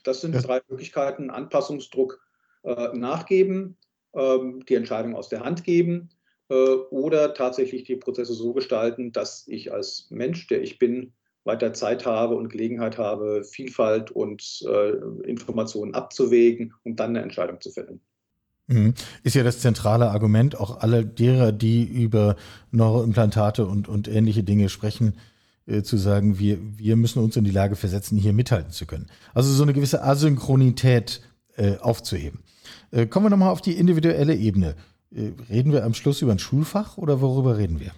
Das 0.05 0.21
sind 0.21 0.35
ja. 0.35 0.41
drei 0.41 0.61
Möglichkeiten: 0.69 1.31
Anpassungsdruck 1.31 2.25
äh, 2.63 2.97
nachgeben, 2.97 3.77
ähm, 4.15 4.65
die 4.67 4.77
Entscheidung 4.77 5.17
aus 5.17 5.29
der 5.29 5.45
Hand 5.45 5.65
geben 5.65 6.11
äh, 6.49 6.55
oder 6.55 7.35
tatsächlich 7.35 7.83
die 7.83 7.97
Prozesse 7.97 8.35
so 8.35 8.53
gestalten, 8.53 9.11
dass 9.11 9.49
ich 9.49 9.73
als 9.73 10.07
Mensch, 10.11 10.47
der 10.47 10.63
ich 10.63 10.79
bin, 10.79 11.13
weiter 11.45 11.73
Zeit 11.73 12.07
habe 12.07 12.37
und 12.37 12.49
Gelegenheit 12.49 12.99
habe, 12.99 13.45
Vielfalt 13.45 14.11
und 14.11 14.63
äh, 14.67 14.91
Informationen 15.29 15.95
abzuwägen 15.95 16.75
und 16.85 17.01
dann 17.01 17.11
eine 17.11 17.23
Entscheidung 17.23 17.61
zu 17.61 17.71
fällen. 17.71 18.01
Mhm. 18.69 18.95
Ist 19.23 19.35
ja 19.35 19.43
das 19.43 19.61
zentrale 19.61 20.11
Argument, 20.11 20.59
auch 20.59 20.81
alle 20.81 21.05
derer, 21.05 21.53
die 21.53 21.85
über 21.85 22.37
Neuroimplantate 22.71 23.67
und, 23.67 23.89
und 23.89 24.09
ähnliche 24.09 24.45
Dinge 24.45 24.69
sprechen, 24.69 25.15
äh, 25.67 25.83
zu 25.83 25.97
sagen, 25.97 26.39
wir, 26.39 26.59
wir 26.77 26.97
müssen 26.97 27.23
uns 27.23 27.37
in 27.37 27.45
die 27.45 27.51
Lage 27.51 27.77
versetzen, 27.77 28.19
hier 28.19 28.33
mithalten 28.33 28.73
zu 28.73 28.87
können. 28.87 29.07
Also 29.35 29.53
so 29.53 29.63
eine 29.63 29.73
gewisse 29.73 30.03
Asynchronität 30.03 31.23
äh, 31.57 31.77
aufzuheben. 31.79 32.41
Äh, 32.91 33.07
kommen 33.07 33.27
wir 33.27 33.31
nochmal 33.31 33.51
auf 33.51 33.61
die 33.61 33.73
individuelle 33.73 34.35
Ebene. 34.35 34.75
Äh, 35.15 35.33
reden 35.51 35.73
wir 35.73 35.85
am 35.85 35.95
Schluss 35.95 36.23
über 36.23 36.33
ein 36.33 36.39
Schulfach 36.39 36.99
oder 36.99 37.21
worüber 37.21 37.59
reden 37.59 37.81
wir? 37.81 37.93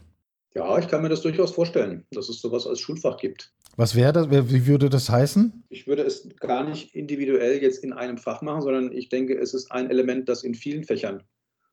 Ja, 0.55 0.79
ich 0.79 0.89
kann 0.89 1.03
mir 1.03 1.09
das 1.09 1.23
durchaus 1.23 1.53
vorstellen, 1.53 2.07
dass 2.13 2.29
es 2.29 2.41
sowas 2.41 2.67
als 2.67 2.81
Schulfach 2.81 3.17
gibt. 3.17 3.53
Was 3.77 3.97
wäre 3.97 4.13
das? 4.13 4.31
Wie 4.31 4.67
würde 4.67 4.89
das 4.89 5.11
heißen? 5.11 5.65
Ich 5.69 5.87
würde 5.89 6.03
es 6.03 6.29
gar 6.37 6.63
nicht 6.69 6.95
individuell 6.95 7.61
jetzt 7.61 7.83
in 7.83 7.93
einem 7.93 8.19
Fach 8.19 8.41
machen, 8.41 8.63
sondern 8.63 8.93
ich 8.93 9.09
denke, 9.09 9.37
es 9.37 9.53
ist 9.53 9.73
ein 9.73 9.91
Element, 9.91 10.29
das 10.29 10.45
in 10.45 10.55
vielen 10.55 10.85
Fächern 10.85 11.25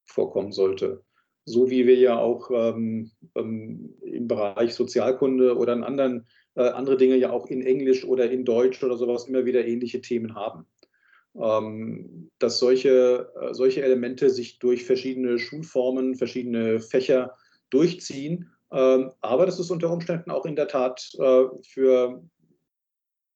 vorkommen 0.06 0.52
sollte. 0.52 1.04
So 1.46 1.70
wie 1.70 1.86
wir 1.86 1.96
ja 1.96 2.18
auch 2.18 2.50
ähm, 2.52 3.12
ähm, 3.36 3.94
im 4.02 4.28
Bereich 4.28 4.74
Sozialkunde 4.74 5.56
oder 5.56 5.74
in 5.74 5.84
anderen 5.84 6.26
äh, 6.56 6.70
andere 6.70 6.98
Dinge 6.98 7.16
ja 7.16 7.32
auch 7.32 7.48
in 7.48 7.62
Englisch 7.62 8.04
oder 8.04 8.30
in 8.30 8.46
Deutsch 8.46 8.84
oder 8.84 8.98
sowas 8.98 9.28
immer 9.28 9.46
wieder 9.46 9.66
ähnliche 9.66 10.02
Themen 10.02 10.36
haben. 10.36 10.66
ähm, 11.34 12.30
dass 12.40 12.60
solche, 12.60 13.32
äh, 13.40 13.54
solche 13.54 13.84
Elemente 13.84 14.30
sich 14.30 14.60
durch 14.60 14.84
verschiedene 14.84 15.40
Schulformen, 15.40 16.16
verschiedene 16.16 16.82
Fächer 16.82 17.38
durchziehen. 17.70 18.50
Ähm, 18.72 19.12
aber 19.22 19.46
dass 19.46 19.60
es 19.60 19.70
unter 19.70 19.92
Umständen 19.92 20.32
auch 20.32 20.46
in 20.46 20.56
der 20.56 20.68
Tat 20.68 21.10
äh, 21.20 21.44
für 21.64 22.24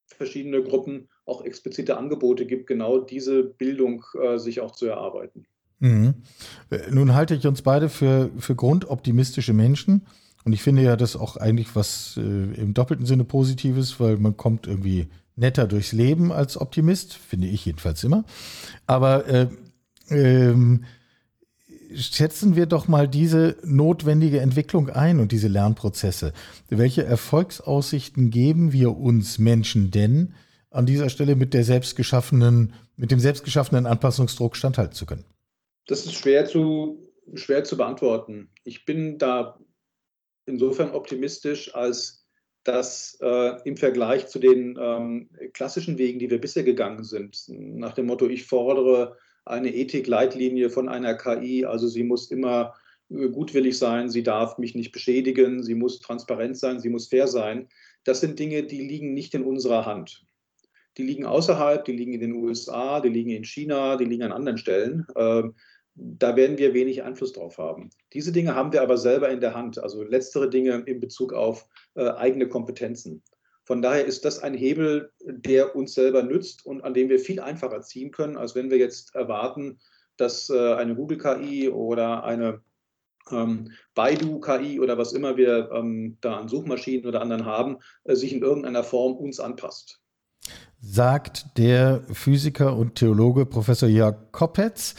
verschiedene 0.07 0.63
Gruppen 0.63 1.09
auch 1.25 1.43
explizite 1.43 1.97
Angebote 1.97 2.45
gibt, 2.45 2.67
genau 2.67 2.99
diese 2.99 3.43
Bildung 3.43 4.03
äh, 4.21 4.37
sich 4.37 4.61
auch 4.61 4.71
zu 4.71 4.85
erarbeiten. 4.85 5.45
Mhm. 5.79 6.15
Nun 6.91 7.13
halte 7.13 7.35
ich 7.35 7.45
uns 7.45 7.61
beide 7.61 7.89
für, 7.89 8.29
für 8.37 8.55
grundoptimistische 8.55 9.53
Menschen. 9.53 10.05
Und 10.45 10.53
ich 10.53 10.61
finde 10.61 10.83
ja 10.83 10.95
das 10.95 11.15
auch 11.15 11.37
eigentlich 11.37 11.75
was 11.75 12.17
äh, 12.17 12.21
im 12.21 12.73
doppelten 12.73 13.05
Sinne 13.05 13.23
Positives, 13.23 13.99
weil 13.99 14.17
man 14.17 14.37
kommt 14.37 14.67
irgendwie 14.67 15.07
netter 15.35 15.67
durchs 15.67 15.91
Leben 15.91 16.31
als 16.31 16.59
Optimist, 16.59 17.13
finde 17.13 17.47
ich 17.47 17.65
jedenfalls 17.65 18.03
immer. 18.03 18.23
Aber 18.85 19.27
äh, 19.27 19.47
ähm, 20.09 20.85
schätzen 21.93 22.55
wir 22.55 22.65
doch 22.65 22.87
mal 22.87 23.07
diese 23.07 23.57
notwendige 23.63 24.39
Entwicklung 24.39 24.89
ein 24.89 25.19
und 25.19 25.31
diese 25.31 25.47
Lernprozesse. 25.47 26.33
Welche 26.69 27.03
Erfolgsaussichten 27.03 28.29
geben 28.29 28.71
wir 28.71 28.97
uns 28.97 29.39
Menschen 29.39 29.91
denn, 29.91 30.33
an 30.71 30.85
dieser 30.85 31.09
Stelle 31.09 31.35
mit 31.35 31.53
der 31.53 31.63
selbstgeschaffenen, 31.63 32.73
mit 32.97 33.11
dem 33.11 33.19
selbstgeschaffenen 33.19 33.85
Anpassungsdruck 33.85 34.55
standhalten 34.55 34.93
zu 34.93 35.05
können? 35.05 35.25
Das 35.87 36.05
ist 36.05 36.13
schwer 36.13 36.45
zu, 36.45 37.11
schwer 37.33 37.63
zu 37.63 37.77
beantworten. 37.77 38.49
Ich 38.63 38.85
bin 38.85 39.17
da 39.17 39.59
insofern 40.45 40.91
optimistisch, 40.91 41.73
als 41.73 42.25
dass 42.63 43.17
äh, 43.21 43.61
im 43.63 43.77
Vergleich 43.77 44.27
zu 44.27 44.39
den 44.39 44.77
ähm, 44.81 45.29
klassischen 45.53 45.97
Wegen, 45.97 46.19
die 46.19 46.29
wir 46.29 46.41
bisher 46.41 46.63
gegangen 46.63 47.03
sind, 47.03 47.45
nach 47.47 47.93
dem 47.93 48.07
Motto, 48.07 48.27
ich 48.27 48.45
fordere 48.45 49.17
eine 49.45 49.73
Ethikleitlinie 49.73 50.69
von 50.69 50.89
einer 50.89 51.13
KI, 51.15 51.65
also 51.65 51.87
sie 51.87 52.03
muss 52.03 52.31
immer 52.31 52.73
äh, 53.09 53.29
gutwillig 53.29 53.77
sein, 53.77 54.09
sie 54.09 54.23
darf 54.23 54.57
mich 54.57 54.75
nicht 54.75 54.91
beschädigen, 54.91 55.63
sie 55.63 55.75
muss 55.75 55.99
transparent 55.99 56.57
sein, 56.57 56.79
sie 56.79 56.89
muss 56.89 57.07
fair 57.07 57.27
sein. 57.27 57.69
Das 58.03 58.19
sind 58.21 58.39
Dinge, 58.39 58.63
die 58.63 58.81
liegen 58.81 59.13
nicht 59.13 59.33
in 59.33 59.43
unserer 59.43 59.85
Hand. 59.85 60.25
Die 60.97 61.03
liegen 61.03 61.25
außerhalb, 61.25 61.83
die 61.85 61.91
liegen 61.91 62.13
in 62.13 62.21
den 62.21 62.33
USA, 62.33 63.01
die 63.01 63.09
liegen 63.09 63.31
in 63.31 63.43
China, 63.43 63.97
die 63.97 64.05
liegen 64.05 64.23
an 64.23 64.31
anderen 64.31 64.57
Stellen. 64.57 65.05
Ähm, 65.15 65.55
da 65.95 66.35
werden 66.35 66.57
wir 66.57 66.73
wenig 66.73 67.03
Einfluss 67.03 67.33
drauf 67.33 67.57
haben. 67.57 67.89
Diese 68.13 68.31
Dinge 68.31 68.55
haben 68.55 68.73
wir 68.73 68.81
aber 68.81 68.97
selber 68.97 69.29
in 69.29 69.39
der 69.39 69.53
Hand, 69.53 69.81
also 69.81 70.03
letztere 70.03 70.49
Dinge 70.49 70.83
in 70.85 70.99
Bezug 70.99 71.33
auf 71.33 71.67
äh, 71.95 72.09
eigene 72.09 72.47
Kompetenzen. 72.47 73.23
Von 73.65 73.81
daher 73.81 74.05
ist 74.05 74.25
das 74.25 74.39
ein 74.39 74.53
Hebel, 74.53 75.11
der 75.25 75.75
uns 75.75 75.93
selber 75.93 76.21
nützt 76.21 76.65
und 76.65 76.83
an 76.83 76.93
dem 76.93 77.09
wir 77.09 77.19
viel 77.19 77.39
einfacher 77.39 77.81
ziehen 77.81 78.11
können, 78.11 78.37
als 78.37 78.55
wenn 78.55 78.69
wir 78.69 78.77
jetzt 78.77 79.15
erwarten, 79.15 79.79
dass 80.17 80.49
äh, 80.49 80.73
eine 80.75 80.95
Google-KI 80.95 81.69
oder 81.69 82.23
eine 82.23 82.61
ähm, 83.31 83.71
Baidu-KI 83.95 84.79
oder 84.79 84.97
was 84.97 85.13
immer 85.13 85.35
wir 85.35 85.71
ähm, 85.71 86.17
da 86.21 86.37
an 86.37 86.47
Suchmaschinen 86.47 87.07
oder 87.07 87.21
anderen 87.21 87.45
haben, 87.45 87.77
äh, 88.03 88.15
sich 88.15 88.33
in 88.33 88.41
irgendeiner 88.41 88.83
Form 88.83 89.13
uns 89.13 89.39
anpasst. 89.39 89.99
Sagt 90.79 91.57
der 91.57 92.03
Physiker 92.13 92.77
und 92.77 92.95
Theologe 92.95 93.47
Professor 93.47 93.89
Jörg 93.89 94.31
Koppetz. 94.31 94.93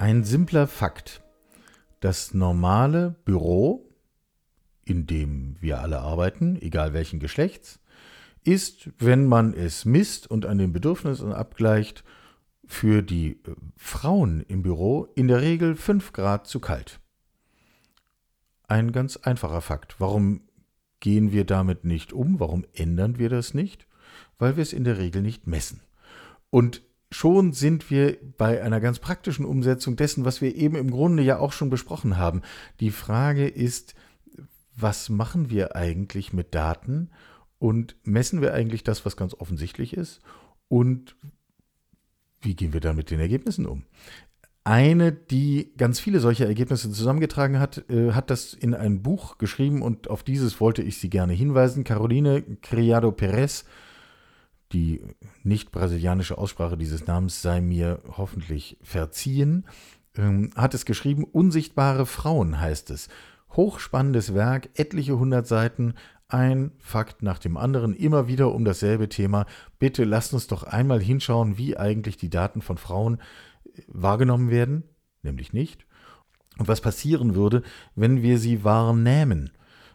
Ein 0.00 0.24
simpler 0.24 0.66
Fakt. 0.66 1.22
Das 2.00 2.32
normale 2.32 3.16
Büro, 3.26 3.86
in 4.82 5.06
dem 5.06 5.56
wir 5.60 5.82
alle 5.82 6.00
arbeiten, 6.00 6.56
egal 6.62 6.94
welchen 6.94 7.20
Geschlechts, 7.20 7.80
ist, 8.42 8.88
wenn 8.98 9.26
man 9.26 9.52
es 9.52 9.84
misst 9.84 10.26
und 10.26 10.46
an 10.46 10.56
den 10.56 10.72
Bedürfnissen 10.72 11.34
abgleicht, 11.34 12.02
für 12.64 13.02
die 13.02 13.32
äh, 13.32 13.54
Frauen 13.76 14.40
im 14.48 14.62
Büro 14.62 15.06
in 15.16 15.28
der 15.28 15.42
Regel 15.42 15.76
5 15.76 16.14
Grad 16.14 16.46
zu 16.46 16.60
kalt. 16.60 16.98
Ein 18.68 18.92
ganz 18.92 19.18
einfacher 19.18 19.60
Fakt. 19.60 19.96
Warum 20.00 20.40
gehen 21.00 21.30
wir 21.30 21.44
damit 21.44 21.84
nicht 21.84 22.14
um? 22.14 22.40
Warum 22.40 22.64
ändern 22.72 23.18
wir 23.18 23.28
das 23.28 23.52
nicht? 23.52 23.86
Weil 24.38 24.56
wir 24.56 24.62
es 24.62 24.72
in 24.72 24.84
der 24.84 24.96
Regel 24.96 25.20
nicht 25.20 25.46
messen. 25.46 25.82
Und 26.48 26.80
schon 27.10 27.52
sind 27.52 27.90
wir 27.90 28.18
bei 28.38 28.62
einer 28.62 28.80
ganz 28.80 28.98
praktischen 28.98 29.44
Umsetzung 29.44 29.96
dessen, 29.96 30.24
was 30.24 30.40
wir 30.40 30.54
eben 30.54 30.76
im 30.76 30.90
Grunde 30.90 31.22
ja 31.22 31.38
auch 31.38 31.52
schon 31.52 31.70
besprochen 31.70 32.16
haben. 32.16 32.42
Die 32.78 32.90
Frage 32.90 33.48
ist, 33.48 33.94
was 34.76 35.08
machen 35.08 35.50
wir 35.50 35.76
eigentlich 35.76 36.32
mit 36.32 36.54
Daten 36.54 37.10
und 37.58 37.96
messen 38.04 38.40
wir 38.40 38.54
eigentlich 38.54 38.84
das, 38.84 39.04
was 39.04 39.16
ganz 39.16 39.34
offensichtlich 39.34 39.94
ist 39.94 40.20
und 40.68 41.16
wie 42.40 42.54
gehen 42.54 42.72
wir 42.72 42.80
dann 42.80 42.96
mit 42.96 43.10
den 43.10 43.20
Ergebnissen 43.20 43.66
um? 43.66 43.84
Eine, 44.62 45.12
die 45.12 45.72
ganz 45.76 46.00
viele 46.00 46.20
solcher 46.20 46.46
Ergebnisse 46.46 46.90
zusammengetragen 46.90 47.58
hat, 47.58 47.90
äh, 47.90 48.12
hat 48.12 48.30
das 48.30 48.54
in 48.54 48.74
ein 48.74 49.02
Buch 49.02 49.38
geschrieben 49.38 49.82
und 49.82 50.08
auf 50.08 50.22
dieses 50.22 50.60
wollte 50.60 50.82
ich 50.82 50.98
Sie 50.98 51.10
gerne 51.10 51.32
hinweisen. 51.32 51.82
Caroline 51.82 52.42
Criado 52.62 53.10
Perez 53.10 53.64
die 54.72 55.02
nicht 55.42 55.72
brasilianische 55.72 56.38
Aussprache 56.38 56.76
dieses 56.76 57.06
Namens 57.06 57.42
sei 57.42 57.60
mir 57.60 58.02
hoffentlich 58.16 58.76
verziehen, 58.82 59.66
ähm, 60.16 60.50
hat 60.56 60.74
es 60.74 60.84
geschrieben, 60.84 61.24
Unsichtbare 61.24 62.06
Frauen 62.06 62.60
heißt 62.60 62.90
es. 62.90 63.08
Hochspannendes 63.52 64.34
Werk, 64.34 64.70
etliche 64.74 65.18
hundert 65.18 65.46
Seiten, 65.46 65.94
ein 66.28 66.72
Fakt 66.78 67.22
nach 67.22 67.38
dem 67.38 67.56
anderen, 67.56 67.94
immer 67.94 68.28
wieder 68.28 68.54
um 68.54 68.64
dasselbe 68.64 69.08
Thema. 69.08 69.46
Bitte 69.80 70.04
lasst 70.04 70.32
uns 70.32 70.46
doch 70.46 70.62
einmal 70.62 71.00
hinschauen, 71.00 71.58
wie 71.58 71.76
eigentlich 71.76 72.16
die 72.16 72.30
Daten 72.30 72.62
von 72.62 72.78
Frauen 72.78 73.18
äh, 73.64 73.82
wahrgenommen 73.88 74.50
werden, 74.50 74.84
nämlich 75.22 75.52
nicht. 75.52 75.86
Und 76.58 76.68
was 76.68 76.80
passieren 76.80 77.34
würde, 77.34 77.62
wenn 77.94 78.22
wir 78.22 78.38
sie 78.38 78.64
wahrnehmen. 78.64 79.50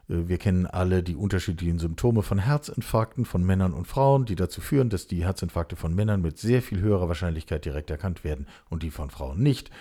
Äh, 0.10 0.28
wir 0.28 0.38
kennen 0.38 0.66
alle 0.66 1.04
die 1.04 1.16
unterschiedlichen 1.16 1.80
Symptome 1.80 2.22
von 2.22 2.40
Herzinfarkten 2.40 3.26
von 3.26 3.44
Männern 3.44 3.74
und 3.74 3.88
Frauen, 3.88 4.26
die 4.26 4.36
dazu 4.36 4.62
führen, 4.62 4.90
dass 4.90 5.08
die 5.08 5.24
Herzinfarkte 5.24 5.76
von 5.76 5.94
Männern 5.94 6.22
mit 6.22 6.38
sehr 6.38 6.62
viel 6.62 6.80
höherer 6.80 7.08
Wahrscheinlichkeit 7.08 7.66
direkt 7.66 7.90
erkannt 7.90 8.24
werden 8.24 8.48
und 8.70 8.84
die 8.84 8.92
von 8.92 9.10
Frauen 9.10 9.42
nicht. 9.42 9.72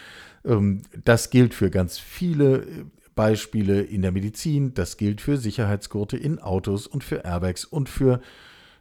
Ähm, 0.44 0.82
das 1.04 1.30
gilt 1.30 1.54
für 1.54 1.70
ganz 1.70 1.98
viele 1.98 2.58
äh, 2.58 2.84
Beispiele 3.14 3.82
in 3.82 4.02
der 4.02 4.12
Medizin, 4.12 4.74
das 4.74 4.96
gilt 4.96 5.20
für 5.20 5.36
Sicherheitsgurte 5.36 6.16
in 6.16 6.40
Autos 6.40 6.86
und 6.86 7.04
für 7.04 7.24
Airbags 7.24 7.64
und 7.64 7.88
für, 7.88 8.20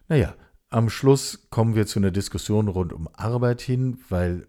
naja, 0.08 0.34
am 0.70 0.90
Schluss 0.90 1.48
kommen 1.52 1.76
wir 1.76 1.86
zu 1.86 2.00
einer 2.00 2.10
Diskussion 2.10 2.68
rund 2.68 2.94
um 2.94 3.08
Arbeit 3.14 3.62
hin, 3.62 4.00
weil 4.10 4.48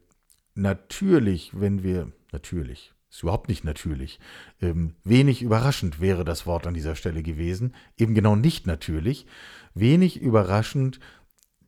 natürlich, 0.55 1.61
wenn 1.61 1.83
wir, 1.83 2.13
natürlich, 2.33 2.95
ist 3.15 3.23
überhaupt 3.23 3.49
nicht 3.49 3.63
natürlich. 3.63 4.19
Ähm, 4.61 4.97
wenig 5.05 5.41
überraschend 5.41 6.01
wäre 6.01 6.25
das 6.25 6.47
Wort 6.47 6.67
an 6.67 6.75
dieser 6.75 6.97
Stelle 6.97 7.23
gewesen. 7.23 7.73
Eben 7.97 8.13
genau 8.13 8.35
nicht 8.35 8.67
natürlich. 8.67 9.27
Wenig 9.73 10.21
überraschend 10.21 10.99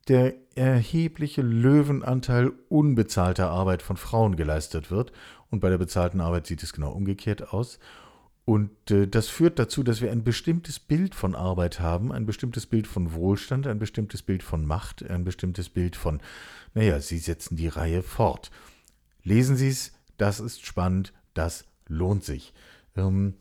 der 0.09 0.35
erhebliche 0.55 1.41
Löwenanteil 1.41 2.51
unbezahlter 2.67 3.49
Arbeit 3.49 3.81
von 3.81 3.95
Frauen 3.95 4.35
geleistet 4.35 4.91
wird. 4.91 5.13
Und 5.49 5.61
bei 5.61 5.69
der 5.69 5.77
bezahlten 5.77 6.19
Arbeit 6.19 6.47
sieht 6.47 6.63
es 6.63 6.73
genau 6.73 6.91
umgekehrt 6.91 7.53
aus. 7.53 7.79
Und 8.43 8.91
äh, 8.91 9.07
das 9.07 9.29
führt 9.29 9.57
dazu, 9.57 9.83
dass 9.83 10.01
wir 10.01 10.11
ein 10.11 10.25
bestimmtes 10.25 10.79
Bild 10.79 11.15
von 11.15 11.33
Arbeit 11.33 11.79
haben, 11.79 12.11
ein 12.11 12.25
bestimmtes 12.25 12.65
Bild 12.65 12.87
von 12.87 13.13
Wohlstand, 13.13 13.67
ein 13.67 13.79
bestimmtes 13.79 14.21
Bild 14.21 14.43
von 14.43 14.65
Macht, 14.65 15.09
ein 15.09 15.23
bestimmtes 15.23 15.69
Bild 15.69 15.95
von, 15.95 16.19
naja, 16.73 16.99
Sie 16.99 17.19
setzen 17.19 17.55
die 17.55 17.69
Reihe 17.69 18.03
fort. 18.03 18.51
Lesen 19.23 19.55
Sie 19.55 19.69
es, 19.69 19.93
das 20.17 20.41
ist 20.41 20.65
spannend, 20.65 21.13
das 21.37 21.65
lohnt 21.87 22.23
sich. 22.23 22.53
Ähm, 22.95 23.35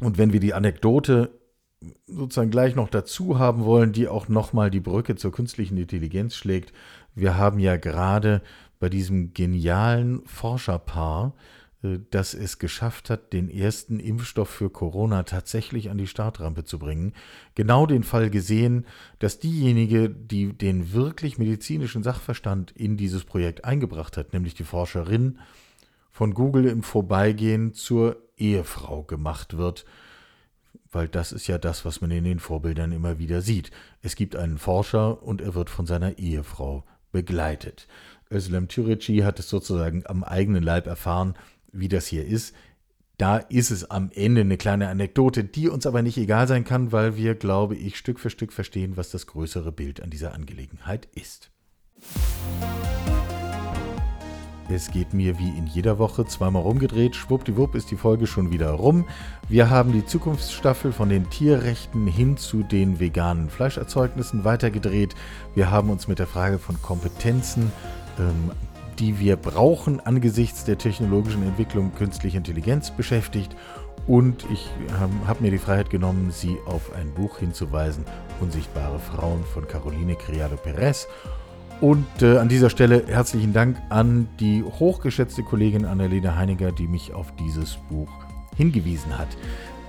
und 0.00 0.18
wenn 0.18 0.32
wir 0.32 0.40
die 0.40 0.54
Anekdote 0.54 1.30
sozusagen 2.06 2.50
gleich 2.50 2.74
noch 2.74 2.88
dazu 2.88 3.38
haben 3.38 3.64
wollen, 3.64 3.92
die 3.92 4.08
auch 4.08 4.28
nochmal 4.28 4.70
die 4.70 4.80
Brücke 4.80 5.16
zur 5.16 5.32
künstlichen 5.32 5.76
Intelligenz 5.76 6.34
schlägt, 6.34 6.72
wir 7.14 7.36
haben 7.36 7.58
ja 7.58 7.76
gerade 7.76 8.42
bei 8.80 8.88
diesem 8.88 9.34
genialen 9.34 10.22
Forscherpaar 10.26 11.34
äh, 11.84 12.00
dass 12.10 12.34
es 12.34 12.58
geschafft 12.58 13.10
hat, 13.10 13.32
den 13.32 13.50
ersten 13.50 14.00
Impfstoff 14.00 14.48
für 14.48 14.70
Corona 14.70 15.22
tatsächlich 15.22 15.90
an 15.90 15.98
die 15.98 16.06
Startrampe 16.06 16.64
zu 16.64 16.78
bringen. 16.78 17.12
Genau 17.54 17.86
den 17.86 18.02
Fall 18.02 18.30
gesehen, 18.30 18.86
dass 19.18 19.38
diejenige, 19.38 20.08
die 20.08 20.52
den 20.52 20.92
wirklich 20.92 21.38
medizinischen 21.38 22.02
Sachverstand 22.02 22.72
in 22.72 22.96
dieses 22.96 23.24
Projekt 23.24 23.64
eingebracht 23.64 24.16
hat, 24.16 24.32
nämlich 24.32 24.54
die 24.54 24.64
Forscherin, 24.64 25.38
von 26.14 26.32
Google 26.32 26.66
im 26.66 26.84
Vorbeigehen 26.84 27.74
zur 27.74 28.22
Ehefrau 28.36 29.02
gemacht 29.02 29.56
wird. 29.56 29.84
Weil 30.92 31.08
das 31.08 31.32
ist 31.32 31.48
ja 31.48 31.58
das, 31.58 31.84
was 31.84 32.00
man 32.00 32.12
in 32.12 32.22
den 32.22 32.38
Vorbildern 32.38 32.92
immer 32.92 33.18
wieder 33.18 33.40
sieht. 33.42 33.72
Es 34.00 34.14
gibt 34.14 34.36
einen 34.36 34.58
Forscher 34.58 35.24
und 35.24 35.40
er 35.40 35.56
wird 35.56 35.70
von 35.70 35.86
seiner 35.86 36.16
Ehefrau 36.16 36.84
begleitet. 37.10 37.88
Özlem 38.30 38.68
Türeci 38.68 39.22
hat 39.24 39.40
es 39.40 39.48
sozusagen 39.48 40.04
am 40.06 40.22
eigenen 40.22 40.62
Leib 40.62 40.86
erfahren, 40.86 41.34
wie 41.72 41.88
das 41.88 42.06
hier 42.06 42.24
ist. 42.24 42.54
Da 43.18 43.38
ist 43.38 43.72
es 43.72 43.90
am 43.90 44.12
Ende 44.14 44.42
eine 44.42 44.56
kleine 44.56 44.90
Anekdote, 44.90 45.42
die 45.42 45.68
uns 45.68 45.84
aber 45.84 46.02
nicht 46.02 46.16
egal 46.16 46.46
sein 46.46 46.62
kann, 46.62 46.92
weil 46.92 47.16
wir, 47.16 47.34
glaube 47.34 47.74
ich, 47.74 47.98
Stück 47.98 48.20
für 48.20 48.30
Stück 48.30 48.52
verstehen, 48.52 48.96
was 48.96 49.10
das 49.10 49.26
größere 49.26 49.72
Bild 49.72 50.00
an 50.00 50.10
dieser 50.10 50.32
Angelegenheit 50.32 51.08
ist. 51.16 51.50
Es 54.68 54.90
geht 54.90 55.12
mir 55.12 55.38
wie 55.38 55.50
in 55.50 55.66
jeder 55.66 55.98
Woche 55.98 56.24
zweimal 56.24 56.62
rumgedreht. 56.62 57.16
Schwuppdiwupp 57.16 57.74
ist 57.74 57.90
die 57.90 57.96
Folge 57.96 58.26
schon 58.26 58.50
wieder 58.50 58.70
rum. 58.70 59.06
Wir 59.48 59.70
haben 59.70 59.92
die 59.92 60.06
Zukunftsstaffel 60.06 60.92
von 60.92 61.08
den 61.08 61.28
Tierrechten 61.30 62.06
hin 62.06 62.36
zu 62.36 62.62
den 62.62 62.98
veganen 63.00 63.50
Fleischerzeugnissen 63.50 64.44
weitergedreht. 64.44 65.14
Wir 65.54 65.70
haben 65.70 65.90
uns 65.90 66.08
mit 66.08 66.18
der 66.18 66.26
Frage 66.26 66.58
von 66.58 66.80
Kompetenzen 66.80 67.70
ähm, 68.18 68.52
die 68.98 69.18
wir 69.18 69.36
brauchen 69.36 70.00
angesichts 70.00 70.64
der 70.64 70.78
technologischen 70.78 71.42
Entwicklung 71.42 71.92
künstliche 71.94 72.36
Intelligenz 72.36 72.90
beschäftigt. 72.92 73.56
Und 74.06 74.46
ich 74.52 74.68
habe 74.98 75.12
hab 75.26 75.40
mir 75.40 75.50
die 75.50 75.58
Freiheit 75.58 75.90
genommen, 75.90 76.30
Sie 76.30 76.58
auf 76.66 76.92
ein 76.92 77.12
Buch 77.12 77.38
hinzuweisen, 77.38 78.04
Unsichtbare 78.40 78.98
Frauen 78.98 79.42
von 79.44 79.66
Caroline 79.66 80.14
Criado 80.14 80.56
Perez. 80.56 81.08
Und 81.84 82.06
äh, 82.22 82.38
an 82.38 82.48
dieser 82.48 82.70
Stelle 82.70 83.04
herzlichen 83.08 83.52
Dank 83.52 83.76
an 83.90 84.26
die 84.40 84.62
hochgeschätzte 84.62 85.42
Kollegin 85.42 85.84
Annalena 85.84 86.34
Heiniger, 86.34 86.72
die 86.72 86.88
mich 86.88 87.12
auf 87.12 87.34
dieses 87.36 87.76
Buch 87.90 88.08
hingewiesen 88.56 89.18
hat. 89.18 89.28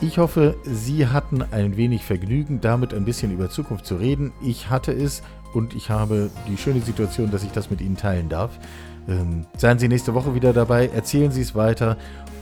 Ich 0.01 0.17
hoffe, 0.17 0.57
Sie 0.65 1.07
hatten 1.07 1.41
ein 1.41 1.77
wenig 1.77 2.03
Vergnügen, 2.03 2.59
damit 2.59 2.93
ein 2.93 3.05
bisschen 3.05 3.31
über 3.31 3.49
Zukunft 3.49 3.85
zu 3.85 3.95
reden. 3.95 4.33
Ich 4.43 4.69
hatte 4.69 4.91
es 4.91 5.23
und 5.53 5.73
ich 5.73 5.89
habe 5.89 6.29
die 6.49 6.57
schöne 6.57 6.81
Situation, 6.81 7.31
dass 7.31 7.45
ich 7.45 7.51
das 7.53 7.71
mit 7.71 7.79
Ihnen 7.79 7.95
teilen 7.95 8.27
darf. 8.27 8.59
Ähm, 9.07 9.45
seien 9.55 9.79
Sie 9.79 9.87
nächste 9.87 10.13
Woche 10.13 10.35
wieder 10.35 10.51
dabei, 10.51 10.89
erzählen 10.93 11.31
Sie 11.31 11.43
es 11.43 11.55
weiter 11.55 11.95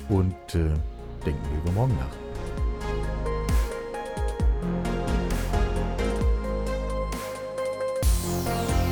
und 0.10 0.34
äh, 0.56 0.74
denken 1.24 1.42
wir 1.52 1.62
über 1.62 1.72
morgen 1.74 1.96
nach. 2.00 2.23